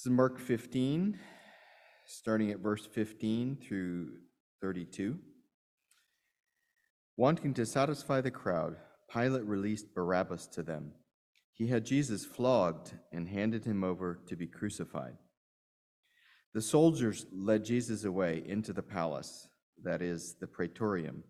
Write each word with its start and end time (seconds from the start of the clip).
This 0.00 0.06
is 0.06 0.16
Mark 0.16 0.38
15, 0.40 1.18
starting 2.06 2.50
at 2.50 2.60
verse 2.60 2.86
15 2.86 3.58
through 3.62 4.12
32. 4.62 5.18
Wanting 7.18 7.52
to 7.52 7.66
satisfy 7.66 8.22
the 8.22 8.30
crowd, 8.30 8.76
Pilate 9.12 9.44
released 9.44 9.94
Barabbas 9.94 10.46
to 10.54 10.62
them. 10.62 10.92
He 11.52 11.66
had 11.66 11.84
Jesus 11.84 12.24
flogged 12.24 12.94
and 13.12 13.28
handed 13.28 13.66
him 13.66 13.84
over 13.84 14.22
to 14.26 14.36
be 14.36 14.46
crucified. 14.46 15.18
The 16.54 16.62
soldiers 16.62 17.26
led 17.30 17.66
Jesus 17.66 18.04
away 18.04 18.42
into 18.46 18.72
the 18.72 18.82
palace, 18.82 19.48
that 19.84 20.00
is, 20.00 20.36
the 20.40 20.46
praetorium, 20.46 21.24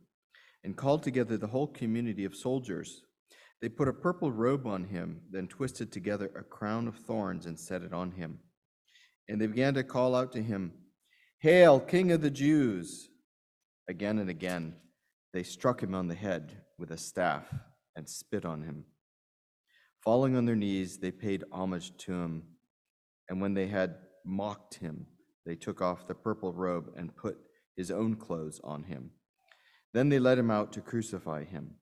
and 0.62 0.77
called 0.77 1.02
together 1.02 1.37
the 1.37 1.48
whole 1.48 1.66
community 1.66 2.25
of 2.25 2.37
soldiers. 2.37 3.02
They 3.61 3.68
put 3.68 3.89
a 3.89 3.93
purple 3.93 4.30
robe 4.30 4.68
on 4.68 4.84
him, 4.84 5.23
then 5.29 5.48
twisted 5.48 5.91
together 5.91 6.30
a 6.39 6.45
crown 6.45 6.87
of 6.87 6.95
thorns 6.95 7.46
and 7.46 7.59
set 7.59 7.82
it 7.82 7.93
on 7.93 8.12
him. 8.12 8.39
And 9.30 9.41
they 9.41 9.47
began 9.47 9.75
to 9.75 9.84
call 9.84 10.16
out 10.16 10.33
to 10.33 10.43
him, 10.43 10.73
Hail, 11.39 11.79
King 11.79 12.11
of 12.11 12.20
the 12.20 12.30
Jews! 12.30 13.11
Again 13.89 14.19
and 14.19 14.29
again, 14.29 14.75
they 15.33 15.45
struck 15.45 15.80
him 15.80 15.95
on 15.95 16.09
the 16.09 16.16
head 16.16 16.62
with 16.79 16.91
a 16.91 16.97
staff 16.97 17.47
and 17.95 18.09
spit 18.09 18.45
on 18.45 18.62
him. 18.62 18.87
Falling 20.03 20.37
on 20.37 20.47
their 20.47 20.56
knees, 20.56 20.98
they 20.98 21.12
paid 21.12 21.45
homage 21.53 21.97
to 21.98 22.12
him. 22.12 22.43
And 23.29 23.41
when 23.41 23.55
they 23.55 23.69
had 23.69 23.95
mocked 24.27 24.75
him, 24.75 25.06
they 25.47 25.55
took 25.55 25.81
off 25.81 26.09
the 26.09 26.15
purple 26.15 26.53
robe 26.53 26.91
and 26.97 27.17
put 27.17 27.39
his 27.77 27.92
own 27.92 28.17
clothes 28.17 28.61
on 28.65 28.83
him. 28.83 29.12
Then 29.95 30.09
they 30.09 30.19
led 30.19 30.39
him 30.39 30.51
out 30.51 30.73
to 30.73 30.81
crucify 30.81 31.45
him. 31.45 31.77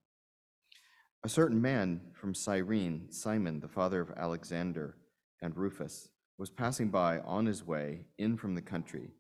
A 1.24 1.30
certain 1.30 1.62
man 1.62 2.12
from 2.12 2.34
Cyrene, 2.34 3.10
Simon, 3.10 3.60
the 3.60 3.68
father 3.68 4.02
of 4.02 4.12
Alexander 4.18 4.96
and 5.40 5.56
Rufus, 5.56 6.10
was 6.38 6.50
passing 6.50 6.88
by 6.88 7.18
on 7.20 7.46
his 7.46 7.64
way 7.64 8.06
in 8.16 8.36
from 8.36 8.54
the 8.54 8.62
country. 8.62 9.10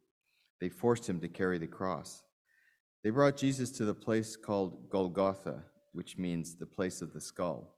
They 0.60 0.68
forced 0.68 1.08
him 1.08 1.20
to 1.20 1.28
carry 1.28 1.58
the 1.58 1.66
cross. 1.66 2.22
They 3.02 3.10
brought 3.10 3.36
Jesus 3.36 3.70
to 3.72 3.84
the 3.84 3.94
place 3.94 4.36
called 4.36 4.88
Golgotha, 4.88 5.64
which 5.92 6.16
means 6.16 6.54
the 6.54 6.66
place 6.66 7.02
of 7.02 7.12
the 7.12 7.20
skull. 7.20 7.74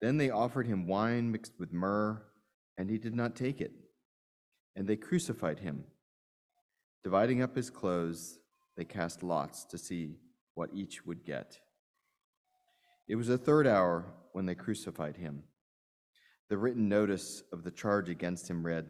Then 0.00 0.16
they 0.16 0.30
offered 0.30 0.66
him 0.66 0.86
wine 0.86 1.30
mixed 1.30 1.58
with 1.58 1.72
myrrh, 1.72 2.22
and 2.78 2.88
he 2.90 2.98
did 2.98 3.14
not 3.14 3.34
take 3.34 3.60
it. 3.60 3.72
And 4.76 4.86
they 4.86 4.96
crucified 4.96 5.58
him. 5.58 5.84
Dividing 7.02 7.42
up 7.42 7.56
his 7.56 7.70
clothes, 7.70 8.38
they 8.76 8.84
cast 8.84 9.22
lots 9.22 9.64
to 9.64 9.78
see 9.78 10.18
what 10.54 10.70
each 10.74 11.06
would 11.06 11.24
get. 11.24 11.58
It 13.08 13.16
was 13.16 13.28
the 13.28 13.38
third 13.38 13.66
hour 13.66 14.12
when 14.32 14.46
they 14.46 14.54
crucified 14.54 15.16
him. 15.16 15.44
The 16.48 16.58
written 16.58 16.88
notice 16.88 17.42
of 17.52 17.64
the 17.64 17.70
charge 17.70 18.08
against 18.08 18.48
him 18.48 18.64
read, 18.64 18.86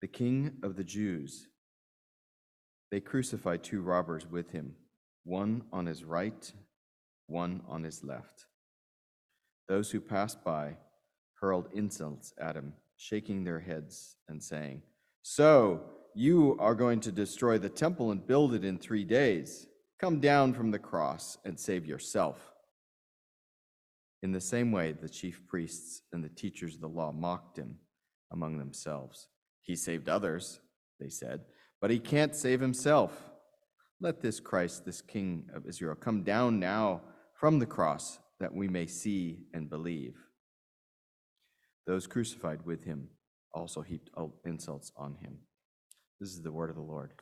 The 0.00 0.08
King 0.08 0.58
of 0.62 0.76
the 0.76 0.84
Jews. 0.84 1.46
They 2.90 3.00
crucified 3.00 3.62
two 3.62 3.82
robbers 3.82 4.26
with 4.28 4.50
him, 4.50 4.74
one 5.24 5.62
on 5.72 5.86
his 5.86 6.04
right, 6.04 6.52
one 7.26 7.62
on 7.68 7.84
his 7.84 8.02
left. 8.02 8.46
Those 9.68 9.90
who 9.90 10.00
passed 10.00 10.42
by 10.44 10.76
hurled 11.40 11.68
insults 11.72 12.34
at 12.38 12.56
him, 12.56 12.74
shaking 12.96 13.44
their 13.44 13.60
heads 13.60 14.16
and 14.28 14.42
saying, 14.42 14.82
So, 15.22 15.82
you 16.14 16.56
are 16.60 16.74
going 16.74 17.00
to 17.00 17.12
destroy 17.12 17.58
the 17.58 17.68
temple 17.68 18.10
and 18.10 18.26
build 18.26 18.54
it 18.54 18.64
in 18.64 18.76
three 18.76 19.04
days. 19.04 19.66
Come 19.98 20.20
down 20.20 20.52
from 20.52 20.70
the 20.70 20.78
cross 20.78 21.38
and 21.44 21.58
save 21.58 21.86
yourself. 21.86 22.51
In 24.22 24.32
the 24.32 24.40
same 24.40 24.70
way, 24.70 24.92
the 24.92 25.08
chief 25.08 25.42
priests 25.48 26.02
and 26.12 26.22
the 26.22 26.28
teachers 26.28 26.76
of 26.76 26.80
the 26.80 26.88
law 26.88 27.12
mocked 27.12 27.58
him 27.58 27.78
among 28.32 28.58
themselves. 28.58 29.28
He 29.62 29.74
saved 29.74 30.08
others, 30.08 30.60
they 31.00 31.08
said, 31.08 31.40
but 31.80 31.90
he 31.90 31.98
can't 31.98 32.34
save 32.34 32.60
himself. 32.60 33.30
Let 34.00 34.20
this 34.20 34.40
Christ, 34.40 34.84
this 34.84 35.00
King 35.00 35.48
of 35.54 35.66
Israel, 35.66 35.94
come 35.94 36.22
down 36.22 36.60
now 36.60 37.02
from 37.34 37.58
the 37.58 37.66
cross 37.66 38.18
that 38.40 38.54
we 38.54 38.68
may 38.68 38.86
see 38.86 39.46
and 39.52 39.68
believe. 39.68 40.16
Those 41.86 42.06
crucified 42.06 42.64
with 42.64 42.84
him 42.84 43.08
also 43.52 43.82
heaped 43.82 44.10
insults 44.44 44.92
on 44.96 45.16
him. 45.20 45.38
This 46.20 46.30
is 46.30 46.42
the 46.42 46.52
word 46.52 46.70
of 46.70 46.76
the 46.76 46.82
Lord. 46.82 47.12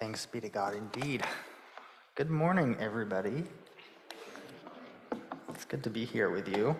Thanks 0.00 0.24
be 0.24 0.40
to 0.40 0.48
God 0.48 0.74
indeed. 0.74 1.22
Good 2.14 2.30
morning, 2.30 2.74
everybody. 2.80 3.44
It's 5.50 5.66
good 5.66 5.84
to 5.84 5.90
be 5.90 6.06
here 6.06 6.30
with 6.30 6.48
you. 6.48 6.74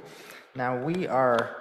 Now, 0.57 0.83
we 0.83 1.07
are 1.07 1.55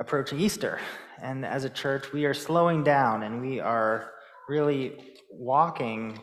approaching 0.00 0.40
Easter, 0.40 0.80
and 1.22 1.46
as 1.46 1.62
a 1.62 1.70
church, 1.70 2.12
we 2.12 2.24
are 2.24 2.34
slowing 2.34 2.82
down 2.82 3.22
and 3.22 3.40
we 3.40 3.60
are 3.60 4.10
really 4.48 5.14
walking 5.30 6.18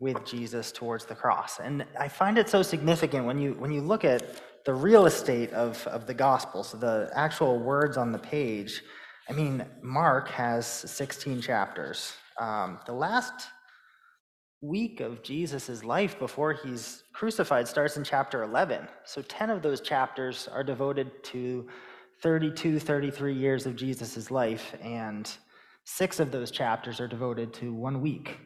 with 0.00 0.22
Jesus 0.26 0.70
towards 0.70 1.06
the 1.06 1.14
cross. 1.14 1.60
And 1.60 1.86
I 1.98 2.08
find 2.08 2.36
it 2.36 2.50
so 2.50 2.60
significant 2.60 3.24
when 3.24 3.38
you 3.38 3.54
when 3.54 3.72
you 3.72 3.80
look 3.80 4.04
at 4.04 4.22
the 4.66 4.74
real 4.74 5.06
estate 5.06 5.50
of, 5.54 5.86
of 5.86 6.06
the 6.06 6.12
gospel, 6.12 6.62
so 6.62 6.76
the 6.76 7.10
actual 7.14 7.58
words 7.58 7.96
on 7.96 8.12
the 8.12 8.18
page. 8.18 8.82
I 9.30 9.32
mean, 9.32 9.64
Mark 9.80 10.28
has 10.28 10.66
16 10.66 11.40
chapters. 11.40 12.12
Um, 12.38 12.78
the 12.86 12.92
last 12.92 13.48
week 14.62 15.00
of 15.00 15.22
Jesus' 15.22 15.82
life 15.84 16.18
before 16.18 16.52
he's 16.52 17.02
crucified 17.12 17.66
starts 17.66 17.96
in 17.96 18.04
chapter 18.04 18.42
11. 18.42 18.88
So 19.04 19.22
10 19.22 19.50
of 19.50 19.62
those 19.62 19.80
chapters 19.80 20.48
are 20.48 20.62
devoted 20.62 21.24
to 21.24 21.66
32, 22.22 22.78
33 22.78 23.34
years 23.34 23.64
of 23.66 23.76
Jesus' 23.76 24.30
life, 24.30 24.74
and 24.82 25.30
six 25.84 26.20
of 26.20 26.30
those 26.30 26.50
chapters 26.50 27.00
are 27.00 27.08
devoted 27.08 27.54
to 27.54 27.72
one 27.72 28.02
week. 28.02 28.38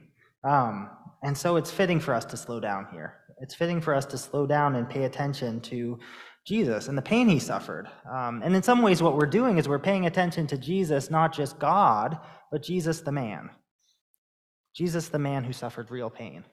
Um, 0.45 0.91
and 1.23 1.37
so 1.37 1.57
it's 1.57 1.71
fitting 1.71 1.99
for 1.99 2.15
us 2.15 2.25
to 2.27 2.37
slow 2.37 2.61
down 2.61 2.87
here. 2.93 3.17
It's 3.41 3.55
fitting 3.55 3.81
for 3.81 3.95
us 3.95 4.07
to 4.07 4.19
slow 4.19 4.47
down 4.47 4.77
and 4.77 4.89
pay 4.89 5.05
attention 5.05 5.61
to 5.63 5.99
Jesus 6.47 6.89
and 6.89 6.97
the 6.97 7.03
pain 7.03 7.29
he 7.29 7.39
suffered. 7.39 7.89
Um, 8.11 8.43
and 8.45 8.55
in 8.55 8.63
some 8.63 8.83
ways, 8.83 9.03
what 9.03 9.17
we're 9.17 9.27
doing 9.27 9.59
is 9.59 9.69
we're 9.69 9.79
paying 9.79 10.07
attention 10.07 10.47
to 10.49 10.59
Jesus, 10.59 11.11
not 11.11 11.33
just 11.33 11.59
God, 11.59 12.19
but 12.53 12.63
Jesus 12.63 13.01
the 13.01 13.13
man. 13.13 13.51
Jesus, 14.75 15.09
the 15.09 15.19
man 15.19 15.45
who 15.45 15.53
suffered 15.53 15.91
real 15.91 16.11
pain. 16.11 16.45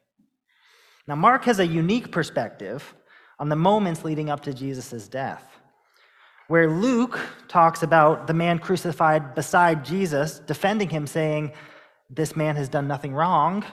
Now, 1.08 1.16
Mark 1.16 1.44
has 1.46 1.60
a 1.60 1.66
unique 1.66 2.12
perspective 2.12 2.94
on 3.40 3.50
the 3.50 3.56
moments 3.56 4.06
leading 4.06 4.30
up 4.30 4.42
to 4.42 4.54
Jesus' 4.54 5.08
death, 5.08 5.44
where 6.48 6.70
Luke 6.70 7.20
talks 7.48 7.82
about 7.82 8.28
the 8.28 8.34
man 8.34 8.60
crucified 8.60 9.34
beside 9.34 9.84
Jesus, 9.84 10.40
defending 10.40 10.90
him, 10.90 11.08
saying, 11.08 11.52
This 12.10 12.36
man 12.36 12.56
has 12.56 12.70
done 12.70 12.88
nothing 12.88 13.14
wrong, 13.14 13.66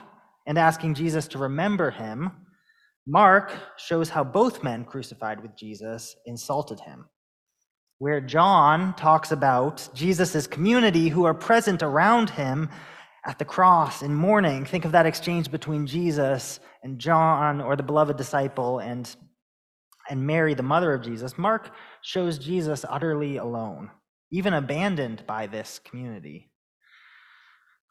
and 0.47 0.57
asking 0.57 0.95
Jesus 0.95 1.27
to 1.27 1.37
remember 1.37 1.91
him. 1.91 2.31
Mark 3.05 3.53
shows 3.77 4.09
how 4.09 4.23
both 4.23 4.63
men 4.63 4.83
crucified 4.83 5.41
with 5.41 5.55
Jesus 5.55 6.15
insulted 6.25 6.79
him. 6.79 7.05
Where 7.99 8.21
John 8.21 8.95
talks 8.95 9.31
about 9.31 9.89
Jesus' 9.93 10.47
community 10.47 11.09
who 11.09 11.25
are 11.25 11.33
present 11.35 11.83
around 11.83 12.31
him 12.31 12.69
at 13.25 13.39
the 13.39 13.45
cross 13.45 14.01
in 14.01 14.13
mourning. 14.13 14.65
Think 14.65 14.85
of 14.85 14.91
that 14.93 15.05
exchange 15.05 15.51
between 15.51 15.87
Jesus 15.87 16.59
and 16.83 16.99
John, 16.99 17.61
or 17.61 17.75
the 17.75 17.83
beloved 17.83 18.17
disciple, 18.17 18.79
and, 18.79 19.13
and 20.09 20.25
Mary, 20.25 20.53
the 20.53 20.63
mother 20.63 20.93
of 20.93 21.03
Jesus. 21.03 21.37
Mark 21.37 21.71
shows 22.01 22.37
Jesus 22.37 22.85
utterly 22.87 23.37
alone, 23.37 23.91
even 24.31 24.53
abandoned 24.53 25.23
by 25.27 25.47
this 25.47 25.79
community. 25.79 26.49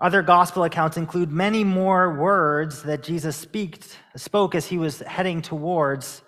Other 0.00 0.22
gospel 0.22 0.62
accounts 0.62 0.96
include 0.96 1.32
many 1.32 1.64
more 1.64 2.14
words 2.16 2.84
that 2.84 3.02
Jesus 3.02 3.36
speak, 3.36 3.82
spoke 4.16 4.54
as 4.54 4.66
he 4.66 4.78
was 4.78 5.00
heading 5.00 5.42
towards 5.42 6.22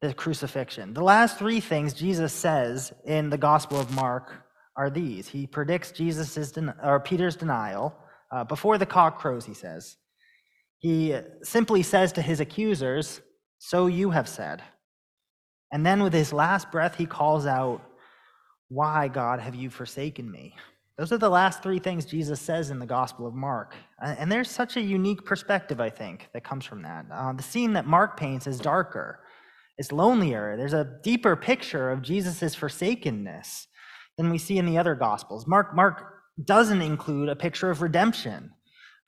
the 0.00 0.14
crucifixion. 0.14 0.94
The 0.94 1.02
last 1.02 1.36
three 1.36 1.60
things 1.60 1.92
Jesus 1.92 2.32
says 2.32 2.92
in 3.04 3.28
the 3.28 3.36
Gospel 3.36 3.80
of 3.80 3.92
Mark 3.94 4.32
are 4.76 4.90
these. 4.90 5.28
He 5.28 5.46
predicts 5.46 5.90
Jesus's 5.90 6.56
or 6.82 7.00
Peter's 7.00 7.36
denial. 7.36 7.94
Uh, 8.30 8.44
before 8.44 8.78
the 8.78 8.86
cock 8.86 9.18
crows, 9.18 9.44
he 9.44 9.54
says, 9.54 9.96
he 10.78 11.14
simply 11.42 11.82
says 11.82 12.12
to 12.12 12.22
his 12.22 12.40
accusers, 12.40 13.20
So 13.58 13.86
you 13.86 14.10
have 14.10 14.28
said. 14.28 14.62
And 15.72 15.84
then 15.84 16.02
with 16.02 16.12
his 16.12 16.32
last 16.32 16.72
breath, 16.72 16.96
he 16.96 17.06
calls 17.06 17.46
out, 17.46 17.82
Why, 18.68 19.08
God, 19.08 19.40
have 19.40 19.54
you 19.54 19.68
forsaken 19.70 20.30
me? 20.30 20.54
Those 20.96 21.12
are 21.12 21.18
the 21.18 21.30
last 21.30 21.62
three 21.62 21.78
things 21.78 22.04
Jesus 22.04 22.40
says 22.40 22.70
in 22.70 22.78
the 22.78 22.86
Gospel 22.86 23.26
of 23.26 23.34
Mark. 23.34 23.74
And 24.02 24.30
there's 24.30 24.50
such 24.50 24.76
a 24.76 24.82
unique 24.82 25.24
perspective, 25.24 25.80
I 25.80 25.88
think, 25.88 26.28
that 26.34 26.44
comes 26.44 26.64
from 26.64 26.82
that. 26.82 27.06
Uh, 27.10 27.32
the 27.32 27.42
scene 27.42 27.72
that 27.74 27.86
Mark 27.86 28.18
paints 28.18 28.46
is 28.46 28.58
darker, 28.58 29.20
it's 29.78 29.92
lonelier. 29.92 30.56
There's 30.58 30.74
a 30.74 30.98
deeper 31.02 31.36
picture 31.36 31.90
of 31.90 32.02
Jesus' 32.02 32.54
forsakenness 32.54 33.66
than 34.18 34.28
we 34.28 34.36
see 34.36 34.58
in 34.58 34.66
the 34.66 34.76
other 34.76 34.94
Gospels. 34.94 35.46
Mark, 35.46 35.74
Mark 35.74 36.19
doesn't 36.44 36.82
include 36.82 37.28
a 37.28 37.36
picture 37.36 37.70
of 37.70 37.82
redemption, 37.82 38.50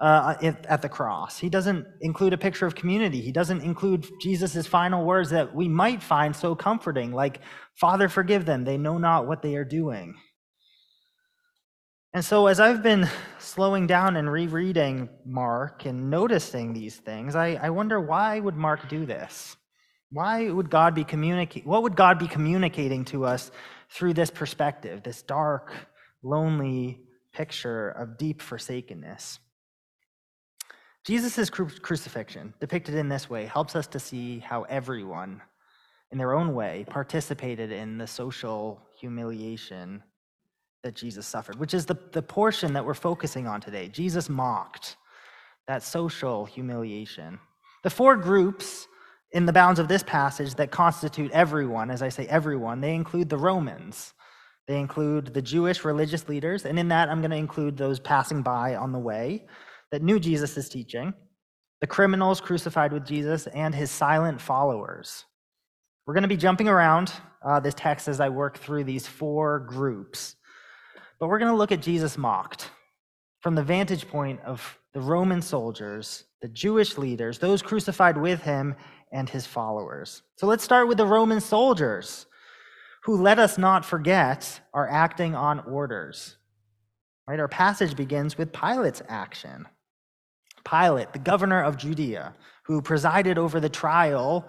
uh, 0.03 0.35
at 0.69 0.83
the 0.83 0.89
cross. 0.89 1.39
He 1.39 1.49
doesn't 1.49 1.87
include 2.01 2.33
a 2.33 2.39
picture 2.39 2.67
of 2.67 2.75
community. 2.75 3.21
He 3.21 3.31
doesn't 3.31 3.61
include 3.63 4.05
Jesus' 4.21 4.67
final 4.67 5.05
words 5.05 5.31
that 5.31 5.55
we 5.55 5.69
might 5.69 6.03
find 6.03 6.35
so 6.35 6.57
comforting, 6.57 7.13
like, 7.13 7.41
Father, 7.77 8.09
forgive 8.09 8.45
them. 8.45 8.65
They 8.65 8.77
know 8.77 8.99
not 8.99 9.29
what 9.29 9.43
they 9.43 9.55
are 9.55 9.65
doing. 9.65 10.17
And 12.13 12.25
so, 12.25 12.49
as 12.49 12.59
I've 12.59 12.83
been 12.83 13.09
slowing 13.39 13.87
down 13.87 14.17
and 14.17 14.31
rereading 14.31 15.09
Mark 15.25 15.87
and 15.87 16.11
noticing 16.11 16.73
these 16.73 16.97
things, 16.97 17.37
I, 17.37 17.55
I 17.55 17.71
wonder 17.71 18.01
why 18.01 18.41
would 18.41 18.57
Mark 18.57 18.89
do 18.89 19.07
this? 19.07 19.57
Why 20.11 20.51
would 20.51 20.69
God 20.69 20.97
be 20.97 21.05
communicating? 21.05 21.69
What 21.69 21.85
would 21.85 21.95
God 21.95 22.19
be 22.19 22.27
communicating 22.27 23.05
to 23.07 23.25
us 23.25 23.53
through 23.89 24.15
this 24.15 24.31
perspective, 24.31 25.05
this 25.05 25.23
dark, 25.23 25.73
lonely 26.25 27.05
picture 27.33 27.91
of 27.91 28.19
deep 28.19 28.41
forsakenness? 28.41 29.39
Jesus' 31.05 31.51
cru- 31.51 31.69
crucifixion, 31.69 32.55
depicted 32.61 32.95
in 32.95 33.09
this 33.09 33.29
way, 33.29 33.47
helps 33.47 33.75
us 33.75 33.87
to 33.89 33.99
see 33.99 34.39
how 34.39 34.63
everyone, 34.63 35.43
in 36.13 36.19
their 36.19 36.33
own 36.33 36.55
way, 36.55 36.85
participated 36.89 37.73
in 37.73 37.99
the 37.99 38.07
social 38.07 38.81
humiliation 39.01 40.03
that 40.83 40.95
Jesus 40.95 41.27
suffered, 41.27 41.59
which 41.59 41.75
is 41.75 41.87
the, 41.87 41.97
the 42.13 42.23
portion 42.23 42.73
that 42.73 42.85
we're 42.85 42.95
focusing 42.95 43.47
on 43.47 43.61
today. 43.61 43.89
Jesus 43.89 44.29
mocked 44.29 44.97
that 45.67 45.83
social 45.83 46.45
humiliation. 46.45 47.39
The 47.83 47.91
four 47.91 48.17
groups 48.17 48.87
in 49.33 49.47
the 49.47 49.53
bounds 49.53 49.81
of 49.81 49.89
this 49.89 50.03
passage 50.03 50.55
that 50.57 50.71
constitute 50.71 51.31
everyone, 51.33 51.91
as 51.91 52.03
I 52.03 52.09
say 52.09 52.27
everyone, 52.27 52.81
they 52.81 52.95
include 52.95 53.29
the 53.29 53.39
Romans. 53.39 54.13
They 54.69 54.79
include 54.79 55.35
the 55.35 55.43
Jewish 55.43 55.85
religious 55.85 56.29
leaders, 56.29 56.65
and 56.65 56.79
in 56.79 56.89
that 56.89 57.09
I'm 57.09 57.21
going 57.21 57.31
to 57.33 57.37
include 57.37 57.77
those 57.77 57.99
passing 57.99 58.43
by 58.43 58.77
on 58.77 58.93
the 58.93 58.99
way 58.99 59.47
that 59.91 60.03
knew 60.03 60.21
Jesus' 60.21 60.69
teaching, 60.69 61.13
the 61.81 61.87
criminals 61.87 62.41
crucified 62.41 62.93
with 62.93 63.05
Jesus, 63.05 63.49
and 63.49 63.75
his 63.75 63.91
silent 63.91 64.41
followers. 64.41 65.25
We're 66.07 66.15
going 66.15 66.23
to 66.23 66.29
be 66.29 66.37
jumping 66.37 66.69
around 66.69 67.13
uh, 67.45 67.61
this 67.61 67.75
text 67.75 68.09
as 68.09 68.21
I 68.21 68.29
work 68.29 68.59
through 68.59 68.85
these 68.85 69.07
four 69.07 69.61
groups. 69.61 70.37
But 71.19 71.29
we're 71.29 71.39
going 71.39 71.51
to 71.51 71.57
look 71.57 71.73
at 71.73 71.83
Jesus 71.83 72.17
mocked 72.17 72.71
from 73.41 73.55
the 73.55 73.63
vantage 73.63 74.09
point 74.09 74.41
of 74.43 74.79
the 74.95 75.01
Roman 75.01 75.43
soldiers, 75.43 76.25
the 76.41 76.49
Jewish 76.49 76.99
leaders, 76.99 77.39
those 77.39 77.63
crucified 77.63 78.17
with 78.17 78.43
him, 78.43 78.75
and 79.13 79.29
his 79.29 79.47
followers. 79.47 80.23
So 80.37 80.47
let's 80.47 80.65
start 80.65 80.89
with 80.89 80.99
the 80.99 81.07
Roman 81.07 81.41
soldiers, 81.41 82.27
who, 83.05 83.21
let 83.21 83.39
us 83.39 83.59
not 83.59 83.85
forget, 83.85 84.61
are 84.73 84.89
acting 84.89 85.35
on 85.35 85.61
orders. 85.61 86.37
Right? 87.27 87.41
Our 87.41 87.49
passage 87.49 87.97
begins 87.97 88.37
with 88.37 88.53
Pilate's 88.53 89.03
action. 89.09 89.67
Pilate, 90.65 91.13
the 91.13 91.19
governor 91.19 91.63
of 91.63 91.77
Judea, 91.77 92.35
who 92.65 92.83
presided 92.83 93.39
over 93.39 93.59
the 93.59 93.69
trial 93.69 94.49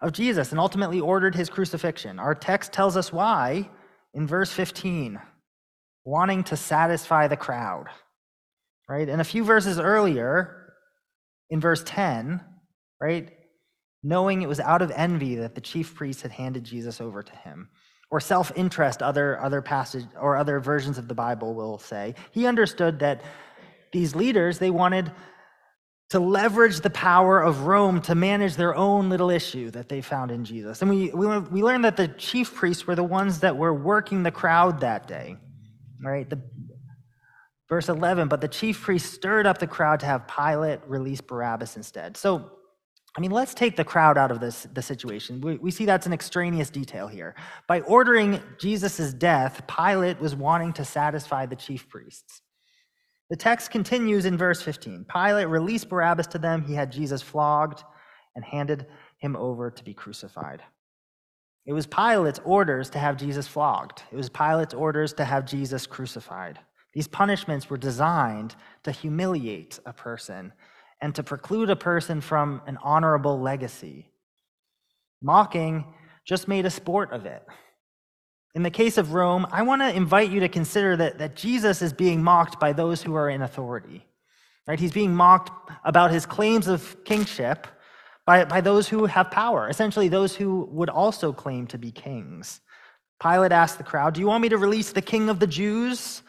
of 0.00 0.12
Jesus 0.12 0.50
and 0.50 0.58
ultimately 0.58 1.00
ordered 1.00 1.34
his 1.34 1.48
crucifixion. 1.48 2.18
Our 2.18 2.34
text 2.34 2.72
tells 2.72 2.96
us 2.96 3.12
why 3.12 3.70
in 4.14 4.26
verse 4.26 4.52
15 4.52 5.20
wanting 6.04 6.42
to 6.42 6.56
satisfy 6.56 7.28
the 7.28 7.36
crowd. 7.36 7.86
Right? 8.88 9.08
And 9.08 9.20
a 9.20 9.24
few 9.24 9.44
verses 9.44 9.78
earlier, 9.78 10.62
in 11.52 11.60
verse 11.60 11.82
10, 11.84 12.40
right? 12.98 13.30
Knowing 14.02 14.40
it 14.40 14.48
was 14.48 14.58
out 14.58 14.80
of 14.80 14.90
envy 14.90 15.36
that 15.36 15.54
the 15.54 15.60
chief 15.60 15.94
priests 15.94 16.22
had 16.22 16.32
handed 16.32 16.64
Jesus 16.64 16.98
over 16.98 17.22
to 17.22 17.36
him. 17.36 17.68
Or 18.12 18.20
self-interest, 18.20 19.02
other, 19.02 19.40
other 19.40 19.60
passage 19.60 20.04
or 20.20 20.36
other 20.36 20.60
versions 20.60 20.98
of 20.98 21.08
the 21.08 21.14
Bible 21.14 21.54
will 21.54 21.78
say. 21.78 22.14
He 22.30 22.46
understood 22.46 23.00
that 23.00 23.22
these 23.90 24.14
leaders, 24.14 24.58
they 24.60 24.70
wanted 24.70 25.10
to 26.10 26.20
leverage 26.20 26.80
the 26.80 26.90
power 26.90 27.40
of 27.40 27.62
Rome 27.62 28.02
to 28.02 28.14
manage 28.14 28.56
their 28.56 28.74
own 28.76 29.08
little 29.08 29.30
issue 29.30 29.70
that 29.70 29.88
they 29.88 30.02
found 30.02 30.30
in 30.30 30.44
Jesus. 30.44 30.82
And 30.82 30.90
we, 30.90 31.10
we, 31.10 31.38
we 31.38 31.62
learned 31.62 31.84
that 31.84 31.96
the 31.96 32.06
chief 32.06 32.54
priests 32.54 32.86
were 32.86 32.94
the 32.94 33.02
ones 33.02 33.40
that 33.40 33.56
were 33.56 33.72
working 33.74 34.22
the 34.22 34.30
crowd 34.30 34.80
that 34.80 35.08
day. 35.08 35.36
Right? 36.04 36.28
The, 36.28 36.38
verse 37.72 37.88
11, 37.88 38.28
but 38.28 38.42
the 38.42 38.48
chief 38.48 38.82
priests 38.82 39.10
stirred 39.10 39.46
up 39.46 39.56
the 39.56 39.66
crowd 39.66 40.00
to 40.00 40.04
have 40.04 40.28
Pilate 40.28 40.80
release 40.86 41.22
Barabbas 41.22 41.78
instead. 41.78 42.18
So, 42.18 42.50
I 43.16 43.20
mean, 43.20 43.30
let's 43.30 43.52
take 43.52 43.76
the 43.76 43.84
crowd 43.84 44.16
out 44.16 44.30
of 44.30 44.40
this 44.40 44.66
the 44.72 44.80
situation. 44.80 45.40
We, 45.40 45.56
we 45.56 45.70
see 45.70 45.84
that's 45.84 46.06
an 46.06 46.14
extraneous 46.14 46.70
detail 46.70 47.08
here. 47.08 47.34
By 47.66 47.80
ordering 47.80 48.40
Jesus' 48.58 49.12
death, 49.12 49.62
Pilate 49.66 50.18
was 50.18 50.34
wanting 50.34 50.72
to 50.74 50.84
satisfy 50.84 51.44
the 51.46 51.56
chief 51.56 51.88
priests. 51.88 52.40
The 53.28 53.36
text 53.36 53.70
continues 53.70 54.24
in 54.24 54.36
verse 54.36 54.62
15. 54.62 55.06
Pilate 55.12 55.48
released 55.48 55.88
Barabbas 55.88 56.26
to 56.28 56.38
them. 56.38 56.64
He 56.64 56.74
had 56.74 56.92
Jesus 56.92 57.22
flogged 57.22 57.84
and 58.34 58.44
handed 58.44 58.86
him 59.18 59.36
over 59.36 59.70
to 59.70 59.84
be 59.84 59.94
crucified. 59.94 60.62
It 61.64 61.72
was 61.72 61.86
Pilate's 61.86 62.40
orders 62.44 62.90
to 62.90 62.98
have 62.98 63.16
Jesus 63.16 63.46
flogged, 63.46 64.02
it 64.10 64.16
was 64.16 64.28
Pilate's 64.28 64.74
orders 64.74 65.12
to 65.14 65.24
have 65.24 65.46
Jesus 65.46 65.86
crucified. 65.86 66.58
These 66.92 67.08
punishments 67.08 67.70
were 67.70 67.78
designed 67.78 68.54
to 68.82 68.90
humiliate 68.90 69.78
a 69.86 69.92
person 69.94 70.52
and 71.02 71.14
to 71.16 71.22
preclude 71.22 71.68
a 71.68 71.76
person 71.76 72.20
from 72.20 72.62
an 72.66 72.78
honorable 72.82 73.38
legacy. 73.38 74.08
Mocking 75.20 75.84
just 76.24 76.46
made 76.46 76.64
a 76.64 76.70
sport 76.70 77.12
of 77.12 77.26
it. 77.26 77.44
In 78.54 78.62
the 78.62 78.70
case 78.70 78.96
of 78.98 79.12
Rome, 79.12 79.46
I 79.50 79.62
want 79.62 79.82
to 79.82 79.94
invite 79.94 80.30
you 80.30 80.40
to 80.40 80.48
consider 80.48 80.96
that, 80.96 81.18
that 81.18 81.34
Jesus 81.34 81.82
is 81.82 81.92
being 81.92 82.22
mocked 82.22 82.60
by 82.60 82.72
those 82.72 83.02
who 83.02 83.16
are 83.16 83.28
in 83.28 83.42
authority. 83.42 84.06
Right? 84.66 84.78
He's 84.78 84.92
being 84.92 85.14
mocked 85.14 85.50
about 85.84 86.12
his 86.12 86.24
claims 86.24 86.68
of 86.68 87.04
kingship 87.04 87.66
by, 88.24 88.44
by 88.44 88.60
those 88.60 88.88
who 88.88 89.06
have 89.06 89.32
power, 89.32 89.68
essentially, 89.68 90.06
those 90.06 90.36
who 90.36 90.68
would 90.70 90.88
also 90.88 91.32
claim 91.32 91.66
to 91.68 91.78
be 91.78 91.90
kings. 91.90 92.60
Pilate 93.20 93.50
asked 93.50 93.78
the 93.78 93.84
crowd, 93.84 94.14
Do 94.14 94.20
you 94.20 94.28
want 94.28 94.42
me 94.42 94.48
to 94.50 94.58
release 94.58 94.92
the 94.92 95.02
king 95.02 95.28
of 95.28 95.40
the 95.40 95.46
Jews? 95.48 96.22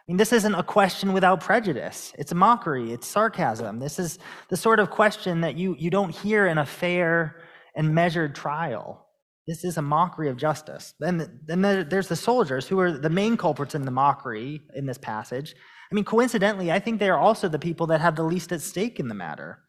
I 0.00 0.12
mean, 0.12 0.16
this 0.16 0.32
isn't 0.32 0.54
a 0.54 0.62
question 0.62 1.12
without 1.12 1.40
prejudice. 1.40 2.12
It's 2.18 2.32
a 2.32 2.34
mockery, 2.34 2.92
it's 2.92 3.06
sarcasm. 3.06 3.78
This 3.78 3.98
is 3.98 4.18
the 4.48 4.56
sort 4.56 4.80
of 4.80 4.90
question 4.90 5.40
that 5.42 5.56
you, 5.56 5.76
you 5.78 5.90
don't 5.90 6.10
hear 6.10 6.46
in 6.46 6.58
a 6.58 6.66
fair 6.66 7.42
and 7.76 7.94
measured 7.94 8.34
trial. 8.34 9.06
This 9.46 9.64
is 9.64 9.78
a 9.78 9.82
mockery 9.82 10.28
of 10.28 10.36
justice. 10.36 10.94
Then, 10.98 11.40
then 11.44 11.60
there's 11.62 12.08
the 12.08 12.16
soldiers 12.16 12.66
who 12.66 12.78
are 12.80 12.92
the 12.92 13.10
main 13.10 13.36
culprits 13.36 13.74
in 13.74 13.84
the 13.84 13.90
mockery 13.90 14.62
in 14.74 14.86
this 14.86 14.98
passage. 14.98 15.54
I 15.90 15.94
mean, 15.94 16.04
coincidentally, 16.04 16.70
I 16.70 16.78
think 16.78 16.98
they 16.98 17.08
are 17.08 17.18
also 17.18 17.48
the 17.48 17.58
people 17.58 17.86
that 17.88 18.00
have 18.00 18.16
the 18.16 18.22
least 18.22 18.52
at 18.52 18.60
stake 18.60 19.00
in 19.00 19.08
the 19.08 19.14
matter. 19.14 19.60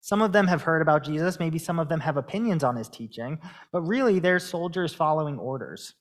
Some 0.00 0.22
of 0.22 0.32
them 0.32 0.46
have 0.46 0.62
heard 0.62 0.82
about 0.82 1.04
Jesus, 1.04 1.38
maybe 1.38 1.58
some 1.58 1.78
of 1.78 1.88
them 1.88 2.00
have 2.00 2.16
opinions 2.16 2.64
on 2.64 2.76
his 2.76 2.88
teaching, 2.88 3.38
but 3.72 3.82
really 3.82 4.18
they're 4.18 4.38
soldiers 4.38 4.94
following 4.94 5.38
orders. 5.38 5.94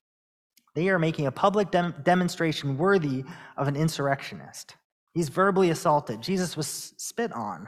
They 0.77 0.89
are 0.89 1.00
making 1.00 1.25
a 1.25 1.31
public 1.31 1.72
dem- 1.72 1.96
demonstration 2.03 2.77
worthy 2.77 3.24
of 3.57 3.67
an 3.67 3.75
insurrectionist. 3.75 4.75
He's 5.15 5.27
verbally 5.27 5.72
assaulted. 5.72 6.22
Jesus 6.22 6.55
was 6.55 6.93
spit 6.98 7.34
on. 7.34 7.67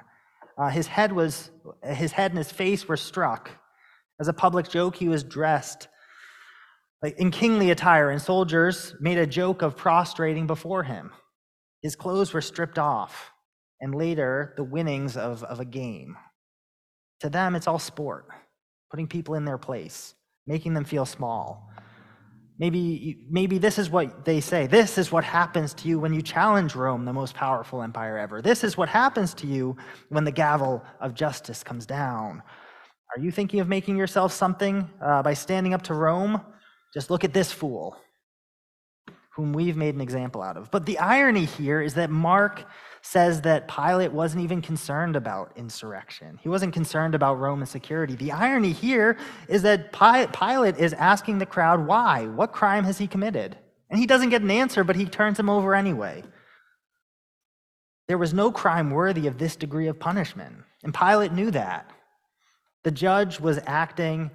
Uh, 0.56 0.70
his 0.70 0.86
head 0.86 1.12
was 1.12 1.50
his 1.84 2.12
head 2.12 2.30
and 2.30 2.38
his 2.38 2.52
face 2.52 2.88
were 2.88 2.98
struck. 2.98 3.50
As 4.22 4.28
a 4.28 4.34
public 4.34 4.70
joke, 4.70 4.96
he 4.96 5.10
was 5.10 5.24
dressed 5.24 5.88
like 7.02 7.18
in 7.18 7.32
kingly 7.32 7.72
attire, 7.72 8.12
and 8.12 8.22
soldiers 8.22 8.94
made 9.00 9.18
a 9.18 9.26
joke 9.26 9.64
of 9.64 9.76
prostrating 9.76 10.46
before 10.46 10.84
him. 10.84 11.10
His 11.82 11.96
clothes 11.96 12.32
were 12.32 12.42
stripped 12.42 12.78
off 12.78 13.32
and 13.82 13.96
later 13.96 14.54
the 14.56 14.64
winnings 14.64 15.18
of, 15.18 15.44
of 15.46 15.60
a 15.60 15.66
game. 15.66 16.16
To 17.22 17.30
them, 17.32 17.56
it's 17.56 17.66
all 17.66 17.80
sport, 17.80 18.28
putting 18.92 19.08
people 19.08 19.34
in 19.34 19.46
their 19.46 19.58
place, 19.58 20.14
making 20.46 20.76
them 20.76 20.86
feel 20.86 21.08
small. 21.08 21.69
Maybe, 22.60 23.18
maybe 23.30 23.58
this 23.58 23.80
is 23.80 23.90
what 23.90 24.26
they 24.26 24.42
say. 24.42 24.68
This 24.68 24.98
is 24.98 25.14
what 25.14 25.24
happens 25.24 25.74
to 25.76 25.88
you 25.88 25.98
when 25.98 26.14
you 26.14 26.22
challenge 26.22 26.76
Rome, 26.76 27.06
the 27.06 27.14
most 27.14 27.34
powerful 27.34 27.82
empire 27.82 28.18
ever. 28.18 28.42
This 28.42 28.66
is 28.66 28.76
what 28.76 28.90
happens 28.90 29.34
to 29.36 29.48
you 29.48 29.78
when 30.10 30.26
the 30.26 30.32
gavel 30.32 30.84
of 31.00 31.14
justice 31.14 31.64
comes 31.64 31.86
down. 31.86 32.44
Are 33.16 33.22
you 33.22 33.32
thinking 33.32 33.62
of 33.62 33.70
making 33.70 33.96
yourself 33.96 34.34
something 34.34 34.90
uh, 35.02 35.24
by 35.24 35.34
standing 35.34 35.74
up 35.74 35.84
to 35.84 35.94
Rome? 35.94 36.42
Just 36.94 37.10
look 37.10 37.24
at 37.24 37.34
this 37.34 37.50
fool, 37.50 37.96
whom 39.40 39.54
we've 39.54 39.78
made 39.78 39.96
an 39.96 40.02
example 40.02 40.42
out 40.42 40.58
of. 40.58 40.70
But 40.70 40.86
the 40.86 41.00
irony 41.00 41.46
here 41.46 41.82
is 41.82 41.94
that 41.94 42.10
Mark 42.10 42.66
says 43.02 43.40
that 43.44 43.70
Pilate 43.70 44.12
wasn't 44.12 44.44
even 44.44 44.62
concerned 44.62 45.16
about 45.16 45.54
insurrection. 45.56 46.38
He 46.44 46.50
wasn't 46.50 46.74
concerned 46.74 47.16
about 47.16 47.40
Roman 47.40 47.66
security. 47.66 48.16
The 48.16 48.34
irony 48.34 48.74
here 48.74 49.16
is 49.48 49.62
that 49.62 49.94
Pilate 49.94 50.78
is 50.78 50.92
asking 50.92 51.38
the 51.38 51.46
crowd 51.46 51.88
why? 51.88 52.28
What 52.28 52.52
crime 52.52 52.84
has 52.84 52.98
he 52.98 53.08
committed? 53.08 53.58
And 53.90 53.98
he 53.98 54.06
doesn't 54.06 54.30
get 54.30 54.42
an 54.42 54.52
answer, 54.52 54.84
but 54.84 54.98
he 54.98 55.06
turns 55.06 55.40
him 55.40 55.50
over 55.50 55.74
anyway. 55.74 56.22
There 58.10 58.18
was 58.18 58.34
no 58.34 58.52
crime 58.52 58.92
worthy 58.92 59.26
of 59.28 59.38
this 59.38 59.56
degree 59.56 59.88
of 59.88 60.02
punishment, 60.02 60.54
and 60.84 60.94
Pilate 60.94 61.32
knew 61.32 61.50
that. 61.52 61.90
The 62.84 62.92
judge 62.92 63.40
was 63.40 63.58
acting 63.66 64.32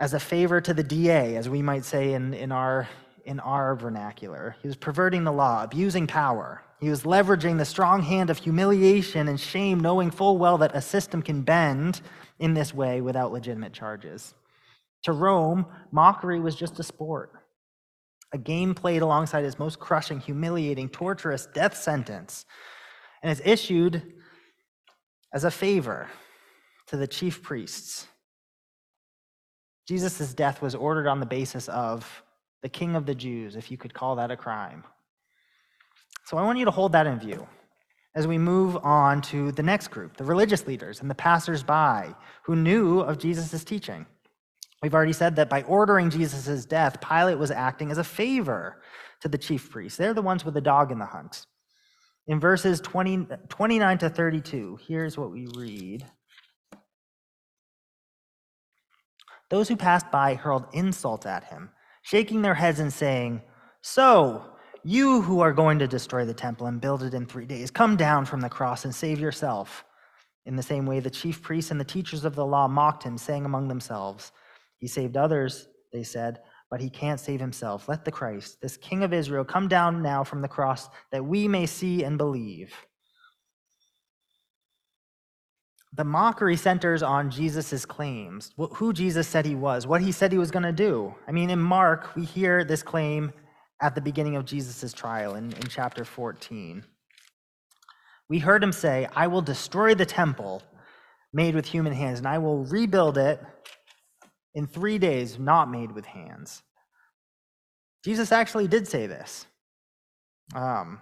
as 0.00 0.14
a 0.14 0.20
favor 0.20 0.60
to 0.60 0.74
the 0.74 0.82
DA, 0.82 1.36
as 1.36 1.48
we 1.48 1.62
might 1.62 1.84
say 1.84 2.14
in, 2.14 2.34
in, 2.34 2.50
our, 2.50 2.88
in 3.28 3.38
our 3.40 3.76
vernacular. 3.76 4.56
He 4.62 4.68
was 4.68 4.76
perverting 4.76 5.22
the 5.22 5.32
law, 5.32 5.62
abusing 5.62 6.06
power. 6.06 6.62
He 6.80 6.88
was 6.88 7.02
leveraging 7.02 7.58
the 7.58 7.64
strong 7.66 8.02
hand 8.02 8.30
of 8.30 8.38
humiliation 8.38 9.28
and 9.28 9.38
shame, 9.38 9.80
knowing 9.80 10.10
full 10.10 10.38
well 10.38 10.56
that 10.58 10.74
a 10.74 10.80
system 10.80 11.20
can 11.20 11.42
bend 11.42 12.00
in 12.38 12.54
this 12.54 12.72
way 12.72 13.02
without 13.02 13.30
legitimate 13.30 13.74
charges. 13.74 14.34
To 15.04 15.12
Rome, 15.12 15.66
mockery 15.92 16.40
was 16.40 16.56
just 16.56 16.80
a 16.80 16.82
sport, 16.82 17.32
a 18.32 18.38
game 18.38 18.74
played 18.74 19.02
alongside 19.02 19.44
his 19.44 19.58
most 19.58 19.78
crushing, 19.78 20.20
humiliating, 20.20 20.88
torturous 20.88 21.46
death 21.52 21.76
sentence, 21.76 22.46
and 23.22 23.30
is 23.30 23.42
issued 23.44 24.02
as 25.34 25.44
a 25.44 25.50
favor 25.50 26.08
to 26.86 26.96
the 26.96 27.06
chief 27.06 27.42
priests. 27.42 28.06
Jesus' 29.86 30.32
death 30.32 30.62
was 30.62 30.74
ordered 30.74 31.06
on 31.06 31.20
the 31.20 31.26
basis 31.26 31.68
of 31.68 32.22
the 32.62 32.68
king 32.68 32.96
of 32.96 33.06
the 33.06 33.14
Jews, 33.14 33.56
if 33.56 33.70
you 33.70 33.76
could 33.76 33.94
call 33.94 34.16
that 34.16 34.30
a 34.30 34.36
crime. 34.36 34.84
So 36.24 36.36
I 36.36 36.44
want 36.44 36.58
you 36.58 36.64
to 36.64 36.70
hold 36.70 36.92
that 36.92 37.06
in 37.06 37.18
view 37.18 37.46
as 38.14 38.26
we 38.26 38.38
move 38.38 38.76
on 38.78 39.22
to 39.22 39.52
the 39.52 39.62
next 39.62 39.88
group, 39.88 40.16
the 40.16 40.24
religious 40.24 40.66
leaders 40.66 41.00
and 41.00 41.10
the 41.10 41.14
passersby 41.14 42.14
who 42.42 42.56
knew 42.56 43.00
of 43.00 43.18
Jesus' 43.18 43.62
teaching. 43.64 44.06
We've 44.82 44.94
already 44.94 45.12
said 45.12 45.36
that 45.36 45.48
by 45.48 45.62
ordering 45.62 46.10
Jesus' 46.10 46.64
death, 46.64 47.00
Pilate 47.00 47.38
was 47.38 47.50
acting 47.50 47.90
as 47.90 47.98
a 47.98 48.04
favor 48.04 48.82
to 49.20 49.28
the 49.28 49.38
chief 49.38 49.70
priests. 49.70 49.98
They're 49.98 50.14
the 50.14 50.22
ones 50.22 50.44
with 50.44 50.54
the 50.54 50.60
dog 50.60 50.92
in 50.92 50.98
the 50.98 51.06
hunt. 51.06 51.46
In 52.26 52.38
verses 52.38 52.80
20, 52.80 53.26
29 53.48 53.98
to 53.98 54.10
32, 54.10 54.78
here's 54.86 55.16
what 55.16 55.30
we 55.30 55.46
read. 55.56 56.04
Those 59.48 59.68
who 59.68 59.76
passed 59.76 60.10
by 60.10 60.34
hurled 60.34 60.66
insults 60.72 61.24
at 61.24 61.44
him, 61.44 61.70
shaking 62.08 62.40
their 62.40 62.54
heads 62.54 62.80
and 62.80 62.92
saying, 62.92 63.42
So, 63.82 64.42
you 64.82 65.20
who 65.20 65.40
are 65.40 65.52
going 65.52 65.78
to 65.80 65.86
destroy 65.86 66.24
the 66.24 66.32
temple 66.32 66.66
and 66.66 66.80
build 66.80 67.02
it 67.02 67.12
in 67.12 67.26
three 67.26 67.44
days, 67.44 67.70
come 67.70 67.96
down 67.96 68.24
from 68.24 68.40
the 68.40 68.48
cross 68.48 68.86
and 68.86 68.94
save 68.94 69.20
yourself. 69.20 69.84
In 70.46 70.56
the 70.56 70.62
same 70.62 70.86
way, 70.86 71.00
the 71.00 71.10
chief 71.10 71.42
priests 71.42 71.70
and 71.70 71.78
the 71.78 71.84
teachers 71.84 72.24
of 72.24 72.34
the 72.34 72.46
law 72.46 72.66
mocked 72.66 73.02
him, 73.02 73.18
saying 73.18 73.44
among 73.44 73.68
themselves, 73.68 74.32
He 74.78 74.86
saved 74.86 75.18
others, 75.18 75.68
they 75.92 76.02
said, 76.02 76.40
but 76.70 76.80
he 76.80 76.90
can't 76.90 77.20
save 77.20 77.40
himself. 77.40 77.88
Let 77.88 78.04
the 78.04 78.10
Christ, 78.10 78.60
this 78.60 78.76
King 78.76 79.02
of 79.02 79.12
Israel, 79.14 79.44
come 79.44 79.68
down 79.68 80.02
now 80.02 80.22
from 80.22 80.42
the 80.42 80.48
cross 80.48 80.88
that 81.12 81.24
we 81.24 81.48
may 81.48 81.64
see 81.66 82.04
and 82.04 82.18
believe. 82.18 82.74
The 85.94 86.04
mockery 86.04 86.56
centers 86.56 87.02
on 87.02 87.30
Jesus' 87.30 87.86
claims, 87.86 88.52
who 88.56 88.92
Jesus 88.92 89.26
said 89.26 89.46
he 89.46 89.54
was, 89.54 89.86
what 89.86 90.02
he 90.02 90.12
said 90.12 90.32
he 90.32 90.38
was 90.38 90.50
going 90.50 90.64
to 90.64 90.72
do. 90.72 91.14
I 91.26 91.32
mean, 91.32 91.50
in 91.50 91.58
Mark, 91.58 92.14
we 92.14 92.24
hear 92.24 92.62
this 92.62 92.82
claim 92.82 93.32
at 93.80 93.94
the 93.94 94.00
beginning 94.00 94.36
of 94.36 94.44
Jesus' 94.44 94.92
trial 94.92 95.34
in, 95.34 95.52
in 95.52 95.62
chapter 95.68 96.04
14. 96.04 96.84
We 98.28 98.38
heard 98.38 98.62
him 98.62 98.72
say, 98.72 99.08
I 99.16 99.28
will 99.28 99.40
destroy 99.40 99.94
the 99.94 100.04
temple 100.04 100.62
made 101.32 101.54
with 101.54 101.66
human 101.66 101.92
hands, 101.92 102.18
and 102.18 102.28
I 102.28 102.38
will 102.38 102.64
rebuild 102.64 103.16
it 103.16 103.40
in 104.54 104.66
three 104.66 104.98
days, 104.98 105.38
not 105.38 105.70
made 105.70 105.92
with 105.92 106.04
hands. 106.04 106.62
Jesus 108.04 108.32
actually 108.32 108.68
did 108.68 108.88
say 108.88 109.06
this. 109.06 109.46
Um, 110.54 111.00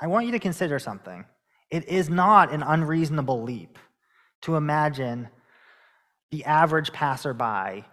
I 0.00 0.06
want 0.06 0.26
you 0.26 0.32
to 0.32 0.38
consider 0.38 0.78
something. 0.78 1.24
It 1.72 1.88
is 1.88 2.10
not 2.10 2.52
an 2.52 2.62
unreasonable 2.62 3.42
leap 3.42 3.78
to 4.42 4.56
imagine 4.56 5.30
the 6.30 6.44
average 6.44 6.92
passerby 6.92 7.86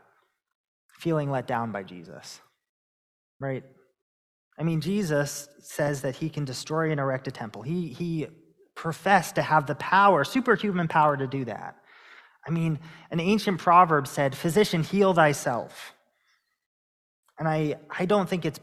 feeling 0.89 1.31
let 1.31 1.47
down 1.47 1.71
by 1.71 1.83
Jesus, 1.83 2.41
right? 3.39 3.63
I 4.57 4.63
mean, 4.63 4.81
Jesus 4.81 5.47
says 5.61 6.01
that 6.01 6.17
he 6.17 6.29
can 6.29 6.43
destroy 6.43 6.91
and 6.91 6.99
erect 6.99 7.29
a 7.29 7.31
temple. 7.31 7.61
He, 7.61 7.87
he 7.87 8.27
professed 8.75 9.35
to 9.35 9.41
have 9.41 9.65
the 9.65 9.75
power, 9.75 10.25
superhuman 10.25 10.89
power 10.89 11.15
to 11.15 11.25
do 11.25 11.45
that. 11.45 11.77
I 12.45 12.51
mean, 12.51 12.79
an 13.11 13.21
ancient 13.21 13.59
proverb 13.59 14.07
said, 14.07 14.35
Physician, 14.35 14.83
heal 14.83 15.13
thyself. 15.13 15.93
And 17.37 17.47
I, 17.47 17.75
I 17.97 18.05
don't 18.05 18.27
think 18.27 18.43
it's 18.43 18.59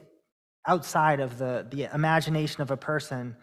outside 0.69 1.21
of 1.21 1.39
the, 1.39 1.67
the 1.71 1.85
imagination 1.95 2.61
of 2.61 2.71
a 2.71 2.77
person 2.77 3.37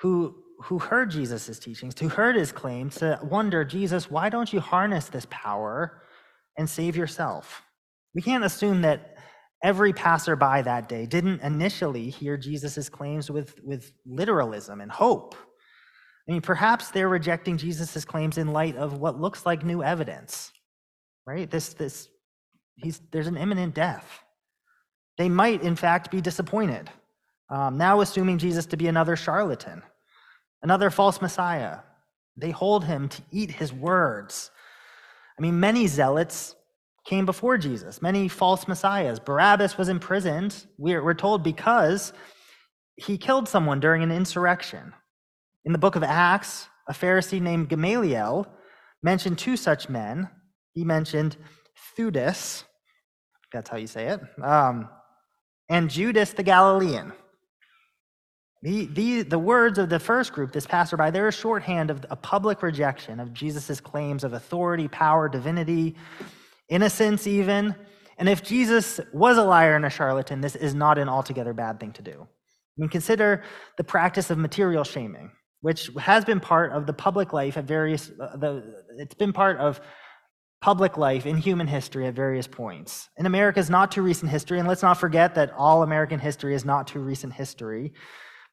who 0.00 0.43
who 0.64 0.78
heard 0.78 1.10
Jesus' 1.10 1.58
teachings, 1.58 1.98
who 1.98 2.08
heard 2.08 2.36
his 2.36 2.50
claims, 2.50 2.96
to 2.96 3.18
wonder, 3.22 3.66
Jesus, 3.66 4.10
why 4.10 4.30
don't 4.30 4.50
you 4.50 4.60
harness 4.60 5.08
this 5.08 5.26
power 5.30 6.02
and 6.56 6.68
save 6.68 6.96
yourself? 6.96 7.62
We 8.14 8.22
can't 8.22 8.44
assume 8.44 8.80
that 8.80 9.18
every 9.62 9.92
passerby 9.92 10.62
that 10.62 10.88
day 10.88 11.04
didn't 11.04 11.42
initially 11.42 12.08
hear 12.08 12.38
Jesus' 12.38 12.88
claims 12.88 13.30
with, 13.30 13.62
with 13.62 13.92
literalism 14.06 14.80
and 14.80 14.90
hope. 14.90 15.34
I 16.26 16.32
mean, 16.32 16.40
perhaps 16.40 16.90
they're 16.90 17.10
rejecting 17.10 17.58
Jesus' 17.58 18.06
claims 18.06 18.38
in 18.38 18.54
light 18.54 18.76
of 18.76 18.98
what 18.98 19.20
looks 19.20 19.44
like 19.44 19.66
new 19.66 19.82
evidence, 19.82 20.50
right? 21.26 21.50
This, 21.50 21.74
this, 21.74 22.08
he's, 22.76 23.02
there's 23.12 23.26
an 23.26 23.36
imminent 23.36 23.74
death. 23.74 24.22
They 25.18 25.28
might, 25.28 25.62
in 25.62 25.76
fact, 25.76 26.10
be 26.10 26.22
disappointed, 26.22 26.88
um, 27.50 27.76
now 27.76 28.00
assuming 28.00 28.38
Jesus 28.38 28.64
to 28.66 28.78
be 28.78 28.88
another 28.88 29.14
charlatan 29.14 29.82
another 30.64 30.90
false 30.90 31.22
Messiah. 31.22 31.78
They 32.36 32.50
hold 32.50 32.84
him 32.84 33.08
to 33.10 33.22
eat 33.30 33.52
his 33.52 33.72
words. 33.72 34.50
I 35.38 35.42
mean, 35.42 35.60
many 35.60 35.86
zealots 35.86 36.56
came 37.04 37.26
before 37.26 37.58
Jesus, 37.58 38.00
many 38.00 38.28
false 38.28 38.66
messiahs. 38.66 39.20
Barabbas 39.20 39.76
was 39.76 39.88
imprisoned, 39.88 40.66
we're, 40.78 41.14
told, 41.14 41.42
because 41.42 42.12
he 42.96 43.18
killed 43.18 43.48
someone 43.48 43.78
during 43.78 44.02
an 44.02 44.10
insurrection. 44.10 44.92
In 45.64 45.72
the 45.72 45.78
book 45.78 45.96
of 45.96 46.02
Acts, 46.02 46.66
a 46.88 46.92
Pharisee 46.92 47.40
named 47.40 47.68
Gamaliel 47.68 48.46
mentioned 49.02 49.38
two 49.38 49.56
such 49.56 49.88
men. 49.88 50.30
He 50.72 50.84
mentioned 50.84 51.36
Theudas, 51.96 52.64
that's 53.52 53.68
how 53.68 53.76
you 53.76 53.86
say 53.86 54.08
it, 54.08 54.20
um, 54.42 54.88
and 55.68 55.90
Judas 55.90 56.32
the 56.32 56.42
Galilean. 56.42 57.12
The, 58.64 58.86
the, 58.86 59.22
the 59.24 59.38
words 59.38 59.78
of 59.78 59.90
the 59.90 59.98
first 59.98 60.32
group, 60.32 60.50
this 60.50 60.66
passerby, 60.66 61.10
they're 61.10 61.28
a 61.28 61.32
shorthand 61.32 61.90
of 61.90 62.02
a 62.08 62.16
public 62.16 62.62
rejection 62.62 63.20
of 63.20 63.34
Jesus' 63.34 63.78
claims 63.78 64.24
of 64.24 64.32
authority, 64.32 64.88
power, 64.88 65.28
divinity, 65.28 65.96
innocence, 66.70 67.26
even. 67.26 67.74
And 68.16 68.26
if 68.26 68.42
Jesus 68.42 69.00
was 69.12 69.36
a 69.36 69.44
liar 69.44 69.76
and 69.76 69.84
a 69.84 69.90
charlatan, 69.90 70.40
this 70.40 70.56
is 70.56 70.74
not 70.74 70.96
an 70.96 71.10
altogether 71.10 71.52
bad 71.52 71.78
thing 71.78 71.92
to 71.92 72.00
do. 72.00 72.22
I 72.22 72.74
mean, 72.78 72.88
consider 72.88 73.42
the 73.76 73.84
practice 73.84 74.30
of 74.30 74.38
material 74.38 74.82
shaming, 74.82 75.30
which 75.60 75.90
has 76.00 76.24
been 76.24 76.40
part 76.40 76.72
of 76.72 76.86
the 76.86 76.94
public 76.94 77.34
life 77.34 77.58
at 77.58 77.64
various, 77.66 78.10
uh, 78.18 78.34
the, 78.38 78.82
it's 78.96 79.14
been 79.14 79.34
part 79.34 79.58
of 79.58 79.78
public 80.62 80.96
life 80.96 81.26
in 81.26 81.36
human 81.36 81.66
history 81.66 82.06
at 82.06 82.14
various 82.14 82.46
points. 82.46 83.10
In 83.18 83.26
America's 83.26 83.68
not 83.68 83.92
too 83.92 84.00
recent 84.00 84.30
history, 84.30 84.58
and 84.58 84.66
let's 84.66 84.82
not 84.82 84.94
forget 84.94 85.34
that 85.34 85.52
all 85.52 85.82
American 85.82 86.18
history 86.18 86.54
is 86.54 86.64
not 86.64 86.86
too 86.86 87.00
recent 87.00 87.34
history, 87.34 87.92